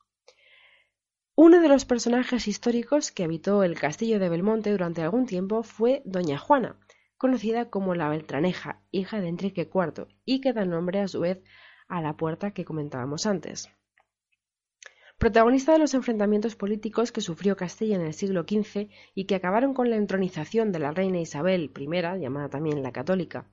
Uno 1.44 1.60
de 1.60 1.70
los 1.70 1.86
personajes 1.86 2.48
históricos 2.48 3.12
que 3.12 3.24
habitó 3.24 3.64
el 3.64 3.74
castillo 3.74 4.20
de 4.20 4.30
Belmonte 4.30 4.70
durante 4.70 5.02
algún 5.02 5.26
tiempo 5.26 5.64
fue 5.64 6.04
doña 6.06 6.38
Juana, 6.38 6.78
conocida 7.18 7.72
como 7.72 7.96
la 7.96 8.10
Beltraneja, 8.10 8.84
hija 8.92 9.20
de 9.20 9.30
Enrique 9.30 9.68
IV, 9.74 10.06
y 10.24 10.40
que 10.40 10.54
da 10.54 10.66
nombre 10.66 11.00
a 11.00 11.08
su 11.08 11.22
vez 11.22 11.42
a 11.88 12.00
la 12.00 12.16
puerta 12.16 12.52
que 12.52 12.64
comentábamos 12.64 13.26
antes. 13.26 13.72
Protagonista 15.18 15.72
de 15.72 15.80
los 15.80 15.96
enfrentamientos 15.96 16.56
políticos 16.56 17.12
que 17.12 17.22
sufrió 17.22 17.58
Castilla 17.58 17.96
en 17.96 18.04
el 18.04 18.14
siglo 18.14 18.44
XV 18.44 18.90
y 19.16 19.26
que 19.26 19.34
acabaron 19.34 19.74
con 19.74 19.90
la 19.90 19.96
entronización 19.96 20.72
de 20.72 20.78
la 20.78 20.92
reina 20.92 21.22
Isabel 21.22 21.72
I, 21.76 22.22
llamada 22.22 22.50
también 22.50 22.84
la 22.84 22.92
católica. 22.92 23.50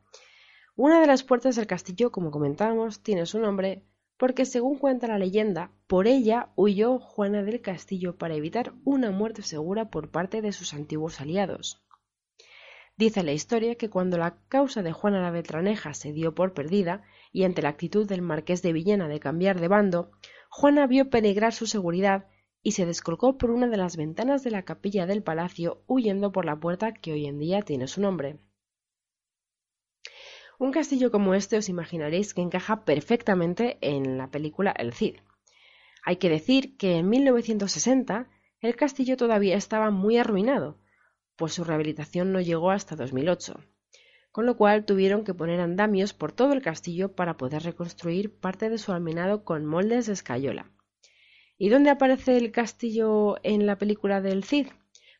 Una 0.76 1.00
de 1.00 1.06
las 1.06 1.24
puertas 1.24 1.56
del 1.56 1.66
castillo, 1.66 2.12
como 2.12 2.30
comentábamos, 2.30 3.02
tiene 3.02 3.24
su 3.24 3.38
nombre 3.38 3.86
porque 4.18 4.44
según 4.44 4.76
cuenta 4.78 5.06
la 5.06 5.18
leyenda, 5.18 5.70
por 5.86 6.08
ella 6.08 6.50
huyó 6.56 6.98
Juana 6.98 7.42
del 7.44 7.62
Castillo 7.62 8.18
para 8.18 8.34
evitar 8.34 8.74
una 8.84 9.10
muerte 9.12 9.42
segura 9.42 9.90
por 9.90 10.10
parte 10.10 10.42
de 10.42 10.52
sus 10.52 10.74
antiguos 10.74 11.20
aliados. 11.20 11.80
Dice 12.96 13.22
la 13.22 13.32
historia 13.32 13.76
que 13.76 13.88
cuando 13.88 14.18
la 14.18 14.36
causa 14.48 14.82
de 14.82 14.90
Juana 14.90 15.22
la 15.22 15.30
Beltraneja 15.30 15.94
se 15.94 16.12
dio 16.12 16.34
por 16.34 16.52
perdida, 16.52 17.04
y 17.32 17.44
ante 17.44 17.62
la 17.62 17.68
actitud 17.68 18.08
del 18.08 18.22
marqués 18.22 18.60
de 18.60 18.72
Villena 18.72 19.06
de 19.06 19.20
cambiar 19.20 19.60
de 19.60 19.68
bando, 19.68 20.10
Juana 20.50 20.88
vio 20.88 21.08
penegrar 21.08 21.52
su 21.52 21.66
seguridad 21.66 22.26
y 22.60 22.72
se 22.72 22.86
descolgó 22.86 23.38
por 23.38 23.52
una 23.52 23.68
de 23.68 23.76
las 23.76 23.96
ventanas 23.96 24.42
de 24.42 24.50
la 24.50 24.64
capilla 24.64 25.06
del 25.06 25.22
palacio 25.22 25.84
huyendo 25.86 26.32
por 26.32 26.44
la 26.44 26.58
puerta 26.58 26.92
que 26.92 27.12
hoy 27.12 27.26
en 27.26 27.38
día 27.38 27.62
tiene 27.62 27.86
su 27.86 28.00
nombre. 28.00 28.40
Un 30.60 30.72
castillo 30.72 31.12
como 31.12 31.34
este 31.34 31.56
os 31.56 31.68
imaginaréis 31.68 32.34
que 32.34 32.40
encaja 32.40 32.84
perfectamente 32.84 33.78
en 33.80 34.18
la 34.18 34.28
película 34.32 34.72
El 34.72 34.92
Cid. 34.92 35.18
Hay 36.02 36.16
que 36.16 36.28
decir 36.28 36.76
que 36.76 36.96
en 36.96 37.08
1960 37.08 38.28
el 38.60 38.74
castillo 38.74 39.16
todavía 39.16 39.56
estaba 39.56 39.92
muy 39.92 40.18
arruinado, 40.18 40.76
pues 41.36 41.52
su 41.54 41.62
rehabilitación 41.62 42.32
no 42.32 42.40
llegó 42.40 42.72
hasta 42.72 42.96
2008, 42.96 43.60
con 44.32 44.46
lo 44.46 44.56
cual 44.56 44.84
tuvieron 44.84 45.22
que 45.22 45.32
poner 45.32 45.60
andamios 45.60 46.12
por 46.12 46.32
todo 46.32 46.52
el 46.52 46.60
castillo 46.60 47.14
para 47.14 47.36
poder 47.36 47.62
reconstruir 47.62 48.34
parte 48.34 48.68
de 48.68 48.78
su 48.78 48.90
almenado 48.90 49.44
con 49.44 49.64
moldes 49.64 50.06
de 50.06 50.14
escayola. 50.14 50.72
¿Y 51.56 51.68
dónde 51.68 51.90
aparece 51.90 52.36
el 52.36 52.50
castillo 52.50 53.36
en 53.44 53.64
la 53.64 53.78
película 53.78 54.20
del 54.20 54.42
Cid? 54.42 54.66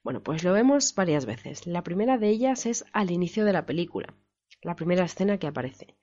Bueno, 0.03 0.21
pues 0.21 0.43
lo 0.43 0.53
vemos 0.53 0.97
varias 0.97 1.27
veces. 1.27 1.65
La 1.69 1.85
primera 1.85 2.19
de 2.19 2.29
ellas 2.29 2.67
es 2.67 2.85
al 2.93 3.13
inicio 3.13 3.45
de 3.45 3.53
la 3.53 3.67
película, 3.67 4.15
la 4.63 4.77
primera 4.77 5.05
escena 5.05 5.39
que 5.39 5.47
aparece. 5.47 5.97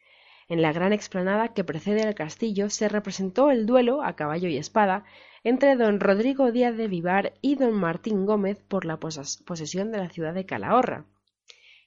En 0.47 0.61
la 0.61 0.71
gran 0.71 0.93
explanada 0.93 1.53
que 1.53 1.63
precede 1.63 2.03
al 2.03 2.13
castillo 2.13 2.69
se 2.69 2.87
representó 2.87 3.49
el 3.49 3.65
duelo 3.65 4.03
a 4.03 4.15
caballo 4.15 4.47
y 4.47 4.57
espada 4.57 5.03
entre 5.43 5.75
don 5.75 5.99
Rodrigo 5.99 6.51
Díaz 6.51 6.77
de 6.77 6.87
Vivar 6.87 7.33
y 7.41 7.55
don 7.55 7.73
Martín 7.73 8.25
Gómez 8.25 8.61
por 8.67 8.85
la 8.85 8.99
posesión 8.99 9.91
de 9.91 9.97
la 9.97 10.09
ciudad 10.09 10.33
de 10.33 10.45
Calahorra. 10.45 11.05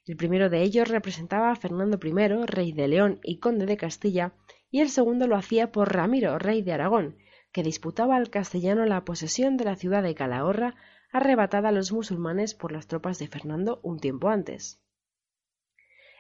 El 0.07 0.17
primero 0.17 0.49
de 0.49 0.63
ellos 0.63 0.89
representaba 0.89 1.51
a 1.51 1.57
Fernando 1.57 1.99
I, 2.03 2.47
rey 2.47 2.73
de 2.73 2.89
León 2.89 3.21
y 3.23 3.39
conde 3.39 3.67
de 3.67 3.77
Castilla, 3.77 4.33
y 4.71 4.81
el 4.81 4.89
segundo 4.89 5.27
lo 5.27 5.37
hacía 5.37 5.71
por 5.71 5.93
Ramiro, 5.93 6.39
rey 6.39 6.63
de 6.63 6.73
Aragón, 6.73 7.17
que 7.53 7.63
disputaba 7.63 8.17
al 8.17 8.31
castellano 8.31 8.87
la 8.87 9.05
posesión 9.05 9.57
de 9.57 9.65
la 9.65 9.77
ciudad 9.77 10.03
de 10.03 10.15
Calahorra 10.15 10.75
arrebatada 11.13 11.69
a 11.69 11.73
los 11.73 11.93
musulmanes 11.93 12.55
por 12.55 12.73
las 12.73 12.87
tropas 12.87 13.19
de 13.19 13.29
Fernando 13.29 13.81
un 13.83 13.99
tiempo 13.99 14.29
antes. 14.29 14.81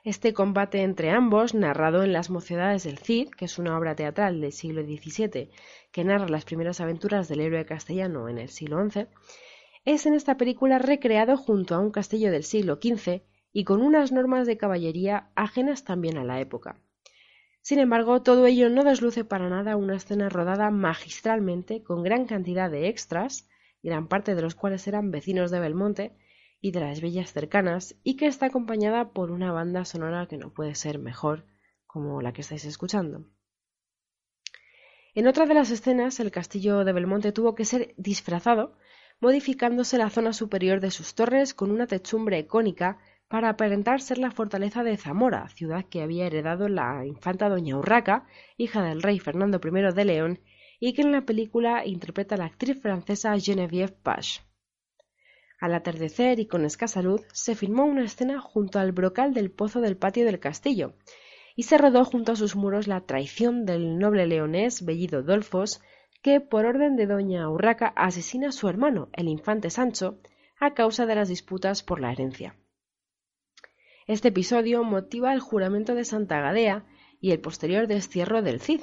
Este 0.04 0.32
combate 0.32 0.82
entre 0.82 1.11
ambos, 1.11 1.54
narrado 1.54 2.04
en 2.04 2.12
Las 2.12 2.30
Mocedades 2.30 2.84
del 2.84 2.98
Cid, 2.98 3.30
que 3.30 3.46
es 3.46 3.58
una 3.58 3.76
obra 3.76 3.96
teatral 3.96 4.40
del 4.40 4.52
siglo 4.52 4.82
XVII 4.82 5.50
que 5.90 6.04
narra 6.04 6.28
las 6.28 6.44
primeras 6.44 6.80
aventuras 6.80 7.28
del 7.28 7.40
héroe 7.40 7.66
castellano 7.66 8.28
en 8.28 8.38
el 8.38 8.48
siglo 8.48 8.88
XI, 8.88 9.06
es 9.84 10.06
en 10.06 10.14
esta 10.14 10.37
película 10.37 10.78
recreado 10.78 11.37
junto 11.37 11.74
a 11.74 11.80
un 11.80 11.90
castillo 11.90 12.30
del 12.30 12.44
siglo 12.44 12.78
XV 12.80 13.22
y 13.52 13.64
con 13.64 13.82
unas 13.82 14.12
normas 14.12 14.46
de 14.46 14.56
caballería 14.56 15.30
ajenas 15.34 15.84
también 15.84 16.16
a 16.16 16.24
la 16.24 16.40
época. 16.40 16.80
Sin 17.61 17.80
embargo, 17.80 18.22
todo 18.22 18.46
ello 18.46 18.70
no 18.70 18.84
desluce 18.84 19.24
para 19.24 19.48
nada 19.48 19.76
una 19.76 19.96
escena 19.96 20.28
rodada 20.28 20.70
magistralmente 20.70 21.82
con 21.82 22.02
gran 22.02 22.26
cantidad 22.26 22.70
de 22.70 22.88
extras, 22.88 23.48
gran 23.82 24.08
parte 24.08 24.34
de 24.34 24.42
los 24.42 24.54
cuales 24.54 24.87
eran 24.87 25.11
vecinos 25.11 25.50
de 25.50 25.61
Belmonte, 25.61 26.12
y 26.61 26.73
de 26.73 26.81
las 26.81 27.01
villas 27.01 27.33
cercanas 27.33 27.97
y 28.03 28.16
que 28.16 28.27
está 28.27 28.47
acompañada 28.47 29.11
por 29.11 29.31
una 29.31 29.53
banda 29.53 29.85
sonora 29.85 30.27
que 30.27 30.38
no 30.38 30.53
puede 30.53 30.75
ser 30.75 30.99
mejor 30.99 31.47
como 31.87 32.21
la 32.21 32.33
que 32.33 32.42
estáis 32.42 32.64
escuchando. 32.64 33.27
En 35.14 35.27
otra 35.27 35.47
de 35.47 35.55
las 35.55 35.71
escenas, 35.71 36.21
el 36.21 36.31
castillo 36.31 36.85
de 36.85 36.92
Belmonte 36.92 37.33
tuvo 37.33 37.55
que 37.55 37.64
ser 37.64 37.94
disfrazado, 37.97 38.77
modificándose 39.21 39.99
la 39.99 40.11
zona 40.11 40.33
superior 40.33 40.81
de 40.81 40.90
sus 40.90 41.14
torres 41.14 41.55
con 41.55 41.71
una 41.71 41.87
techumbre 41.87 42.47
cónica 42.47 42.99
para 43.27 43.49
aparentar 43.49 44.01
ser 44.01 44.18
la 44.18 44.31
fortaleza 44.31 44.85
de 44.85 44.97
Zamora, 44.97 45.49
ciudad 45.49 45.85
que 45.85 46.03
había 46.03 46.27
heredado 46.27 46.68
la 46.68 47.05
infanta 47.05 47.49
doña 47.49 47.77
Urraca, 47.77 48.27
hija 48.57 48.83
del 48.83 49.03
rey 49.03 49.18
Fernando 49.18 49.61
I 49.62 49.94
de 49.94 50.05
León, 50.05 50.40
y 50.81 50.92
que 50.94 51.03
en 51.03 51.12
la 51.12 51.23
película 51.23 51.85
interpreta 51.85 52.37
la 52.37 52.47
actriz 52.47 52.81
francesa 52.81 53.37
Geneviève 53.38 53.97
Pache. 54.03 54.47
Al 55.59 55.75
atardecer 55.75 56.38
y 56.38 56.47
con 56.47 56.64
escasa 56.64 57.03
luz, 57.03 57.23
se 57.33 57.57
filmó 57.57 57.85
una 57.85 58.05
escena 58.05 58.40
junto 58.40 58.79
al 58.79 58.92
brocal 58.92 59.35
del 59.35 59.51
pozo 59.51 59.81
del 59.81 59.97
patio 59.97 60.25
del 60.25 60.38
castillo, 60.38 60.94
y 61.57 61.64
se 61.64 61.79
rodó 61.79 62.05
junto 62.05 62.33
a 62.33 62.37
sus 62.37 62.55
muros 62.55 62.87
la 62.87 63.01
traición 63.01 63.66
del 63.66 63.99
noble 63.99 64.27
leonés 64.27 64.85
Bellido 64.85 65.25
Dolfos, 65.25 65.81
que 66.23 66.40
por 66.40 66.66
orden 66.66 66.94
de 66.94 67.07
doña 67.07 67.49
Urraca 67.49 67.92
asesina 67.97 68.51
a 68.51 68.53
su 68.53 68.68
hermano, 68.68 69.09
el 69.12 69.29
infante 69.29 69.71
Sancho, 69.71 70.21
a 70.61 70.75
causa 70.75 71.07
de 71.07 71.16
las 71.16 71.29
disputas 71.29 71.83
por 71.83 72.01
la 72.01 72.12
herencia. 72.12 72.55
Este 74.07 74.29
episodio 74.29 74.85
motiva 74.85 75.33
el 75.33 75.40
juramento 75.40 75.94
de 75.94 76.05
Santa 76.05 76.40
Gadea 76.40 76.87
y 77.21 77.33
el 77.33 77.40
posterior 77.40 77.88
destierro 77.88 78.42
del 78.42 78.61
Cid, 78.61 78.83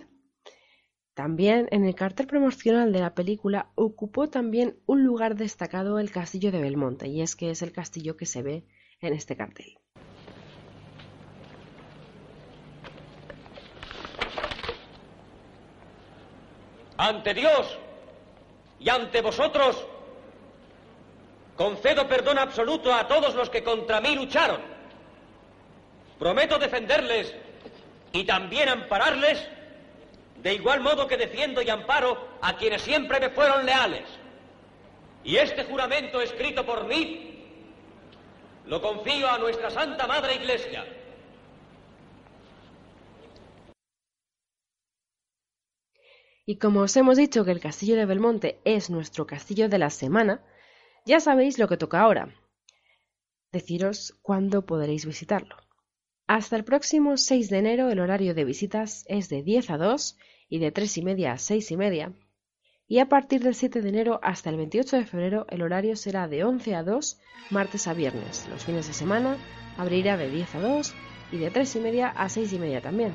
también 1.16 1.70
en 1.72 1.86
el 1.86 1.96
cartel 1.96 2.28
promocional 2.28 2.92
de 2.92 3.00
la 3.00 3.16
película 3.16 3.70
ocupó 3.76 4.30
también 4.30 4.78
un 4.86 5.06
lugar 5.06 5.36
destacado 5.36 5.98
el 5.98 6.12
castillo 6.12 6.52
de 6.52 6.60
Belmonte, 6.60 7.08
y 7.08 7.22
es 7.22 7.38
que 7.38 7.52
es 7.52 7.62
el 7.62 7.72
castillo 7.72 8.18
que 8.18 8.26
se 8.26 8.44
ve 8.44 8.66
en 9.00 9.14
este 9.14 9.38
cartel. 9.38 9.80
Ante 16.98 17.34
Dios 17.34 17.80
y 18.80 18.90
ante 18.90 19.22
vosotros, 19.22 19.88
concedo 21.56 22.10
perdón 22.10 22.40
absoluto 22.40 22.94
a 22.94 23.08
todos 23.08 23.36
los 23.36 23.50
que 23.50 23.64
contra 23.64 24.02
mí 24.02 24.16
lucharon. 24.16 24.60
Prometo 26.20 26.60
defenderles 26.60 27.34
y 28.12 28.26
también 28.26 28.68
ampararles 28.68 29.55
de 30.46 30.54
igual 30.54 30.80
modo 30.80 31.08
que 31.08 31.18
defiendo 31.18 31.60
y 31.64 31.72
amparo 31.72 32.38
a 32.40 32.56
quienes 32.56 32.84
siempre 32.84 33.20
me 33.20 33.32
fueron 33.32 33.66
leales. 33.66 34.04
Y 35.24 35.38
este 35.38 35.64
juramento 35.64 36.22
escrito 36.22 36.64
por 36.64 36.86
mí 36.86 37.44
lo 38.68 38.80
confío 38.80 39.28
a 39.28 39.40
nuestra 39.40 39.72
Santa 39.72 40.06
Madre 40.06 40.36
Iglesia. 40.36 40.86
Y 46.46 46.58
como 46.60 46.82
os 46.82 46.96
hemos 46.96 47.18
dicho 47.18 47.44
que 47.44 47.50
el 47.50 47.60
castillo 47.60 47.96
de 47.96 48.06
Belmonte 48.06 48.60
es 48.66 48.92
nuestro 48.92 49.26
castillo 49.26 49.68
de 49.68 49.80
la 49.80 49.90
semana, 49.90 50.44
ya 51.06 51.20
sabéis 51.20 51.58
lo 51.58 51.68
que 51.68 51.78
toca 51.78 52.02
ahora. 52.02 52.36
Deciros 53.52 54.14
cuándo 54.22 54.64
podréis 54.64 55.08
visitarlo. 55.08 55.58
Hasta 56.28 56.56
el 56.56 56.64
próximo 56.64 57.18
6 57.18 57.50
de 57.50 57.58
enero 57.58 57.90
el 57.90 58.00
horario 58.00 58.36
de 58.36 58.46
visitas 58.46 59.06
es 59.08 59.28
de 59.30 59.42
10 59.42 59.72
a 59.72 59.78
2 59.80 60.18
y 60.50 60.60
de 60.60 60.72
tres 60.72 60.98
y 60.98 61.02
media 61.02 61.34
a 61.34 61.38
seis 61.38 61.72
y 61.72 61.78
media, 61.78 62.14
y 62.88 63.00
a 63.00 63.10
partir 63.10 63.42
del 63.42 63.56
7 63.56 63.82
de 63.82 63.90
enero 63.90 64.20
hasta 64.22 64.50
el 64.50 64.58
28 64.58 64.98
de 64.98 65.06
febrero 65.06 65.48
el 65.50 65.64
horario 65.64 65.96
será 65.96 66.28
de 66.28 66.44
11 66.44 66.76
a 66.76 66.84
2, 66.84 67.20
martes 67.50 67.88
a 67.88 67.94
viernes. 67.94 68.48
Los 68.50 68.64
fines 68.64 68.88
de 68.88 68.94
semana 68.94 69.38
abrirá 69.78 70.18
de 70.18 70.30
10 70.30 70.56
a 70.56 70.60
2 70.60 70.94
y 71.32 71.38
de 71.38 71.50
tres 71.50 71.76
y 71.76 71.80
media 71.80 72.10
a 72.10 72.30
seis 72.30 72.54
y 72.54 72.60
media 72.60 72.82
también. 72.82 73.14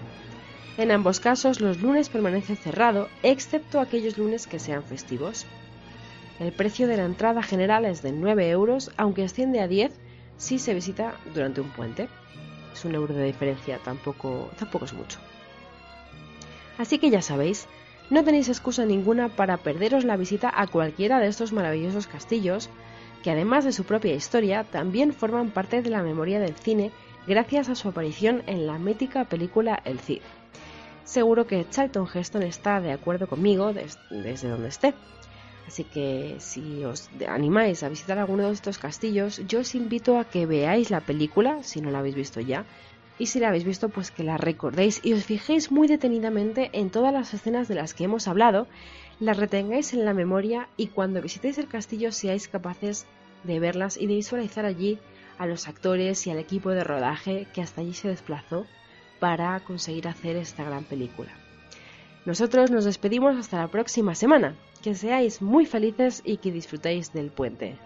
En 0.76 0.90
ambos 0.90 1.20
casos 1.20 1.60
los 1.60 1.80
lunes 1.80 2.08
permanece 2.08 2.56
cerrado, 2.56 3.08
excepto 3.22 3.80
aquellos 3.80 4.18
lunes 4.18 4.46
que 4.46 4.58
sean 4.58 4.82
festivos. 4.82 5.46
El 6.38 6.52
precio 6.52 6.86
de 6.86 6.96
la 6.96 7.04
entrada 7.04 7.42
general 7.42 7.84
es 7.84 8.02
de 8.02 8.12
9 8.12 8.48
euros, 8.50 8.90
aunque 8.96 9.24
asciende 9.24 9.60
a 9.60 9.68
10 9.68 9.92
si 10.36 10.58
se 10.58 10.74
visita 10.74 11.14
durante 11.34 11.60
un 11.60 11.70
puente. 11.70 12.08
Es 12.72 12.84
un 12.84 12.94
euro 12.94 13.12
de 13.14 13.24
diferencia, 13.24 13.78
tampoco, 13.84 14.50
tampoco 14.58 14.86
es 14.86 14.94
mucho. 14.94 15.18
Así 16.78 16.98
que 16.98 17.10
ya 17.10 17.22
sabéis, 17.22 17.66
no 18.10 18.24
tenéis 18.24 18.48
excusa 18.48 18.84
ninguna 18.84 19.28
para 19.28 19.58
perderos 19.58 20.04
la 20.04 20.16
visita 20.16 20.52
a 20.54 20.66
cualquiera 20.66 21.20
de 21.20 21.28
estos 21.28 21.52
maravillosos 21.52 22.06
castillos, 22.06 22.70
que 23.22 23.30
además 23.30 23.64
de 23.64 23.72
su 23.72 23.84
propia 23.84 24.14
historia, 24.14 24.64
también 24.64 25.12
forman 25.12 25.50
parte 25.50 25.82
de 25.82 25.90
la 25.90 26.02
memoria 26.02 26.40
del 26.40 26.54
cine 26.54 26.90
gracias 27.26 27.68
a 27.68 27.74
su 27.74 27.88
aparición 27.88 28.42
en 28.46 28.66
la 28.66 28.78
mítica 28.78 29.26
película 29.26 29.80
El 29.84 30.00
Cid. 30.00 30.22
Seguro 31.04 31.46
que 31.46 31.66
Charlton 31.68 32.08
Heston 32.12 32.42
está 32.42 32.80
de 32.80 32.92
acuerdo 32.92 33.28
conmigo 33.28 33.72
desde 33.72 34.48
donde 34.48 34.68
esté. 34.68 34.94
Así 35.66 35.84
que 35.84 36.36
si 36.38 36.84
os 36.84 37.10
animáis 37.28 37.82
a 37.82 37.88
visitar 37.88 38.18
alguno 38.18 38.46
de 38.46 38.52
estos 38.52 38.78
castillos, 38.78 39.40
yo 39.46 39.60
os 39.60 39.74
invito 39.74 40.18
a 40.18 40.24
que 40.24 40.46
veáis 40.46 40.90
la 40.90 41.00
película, 41.00 41.62
si 41.62 41.80
no 41.80 41.90
la 41.90 42.00
habéis 42.00 42.16
visto 42.16 42.40
ya, 42.40 42.64
y 43.20 43.26
si 43.26 43.38
la 43.38 43.48
habéis 43.48 43.64
visto 43.64 43.90
pues 43.90 44.10
que 44.10 44.24
la 44.24 44.38
recordéis 44.38 45.00
y 45.04 45.12
os 45.12 45.24
fijéis 45.24 45.70
muy 45.70 45.86
detenidamente 45.86 46.70
en 46.72 46.88
todas 46.88 47.12
las 47.12 47.34
escenas 47.34 47.68
de 47.68 47.74
las 47.74 47.92
que 47.92 48.04
hemos 48.04 48.26
hablado, 48.26 48.66
las 49.20 49.36
retengáis 49.36 49.92
en 49.92 50.06
la 50.06 50.14
memoria 50.14 50.68
y 50.78 50.86
cuando 50.86 51.20
visitéis 51.20 51.58
el 51.58 51.68
castillo 51.68 52.12
seáis 52.12 52.48
capaces 52.48 53.06
de 53.44 53.60
verlas 53.60 53.98
y 53.98 54.06
de 54.06 54.14
visualizar 54.14 54.64
allí 54.64 54.98
a 55.36 55.46
los 55.46 55.68
actores 55.68 56.26
y 56.26 56.30
al 56.30 56.38
equipo 56.38 56.70
de 56.70 56.82
rodaje 56.82 57.46
que 57.52 57.60
hasta 57.60 57.82
allí 57.82 57.92
se 57.92 58.08
desplazó 58.08 58.64
para 59.18 59.60
conseguir 59.60 60.08
hacer 60.08 60.36
esta 60.36 60.64
gran 60.64 60.84
película. 60.84 61.30
Nosotros 62.24 62.70
nos 62.70 62.86
despedimos 62.86 63.36
hasta 63.36 63.58
la 63.58 63.68
próxima 63.68 64.14
semana. 64.14 64.54
Que 64.82 64.94
seáis 64.94 65.42
muy 65.42 65.66
felices 65.66 66.22
y 66.24 66.38
que 66.38 66.52
disfrutéis 66.52 67.12
del 67.12 67.30
puente. 67.30 67.76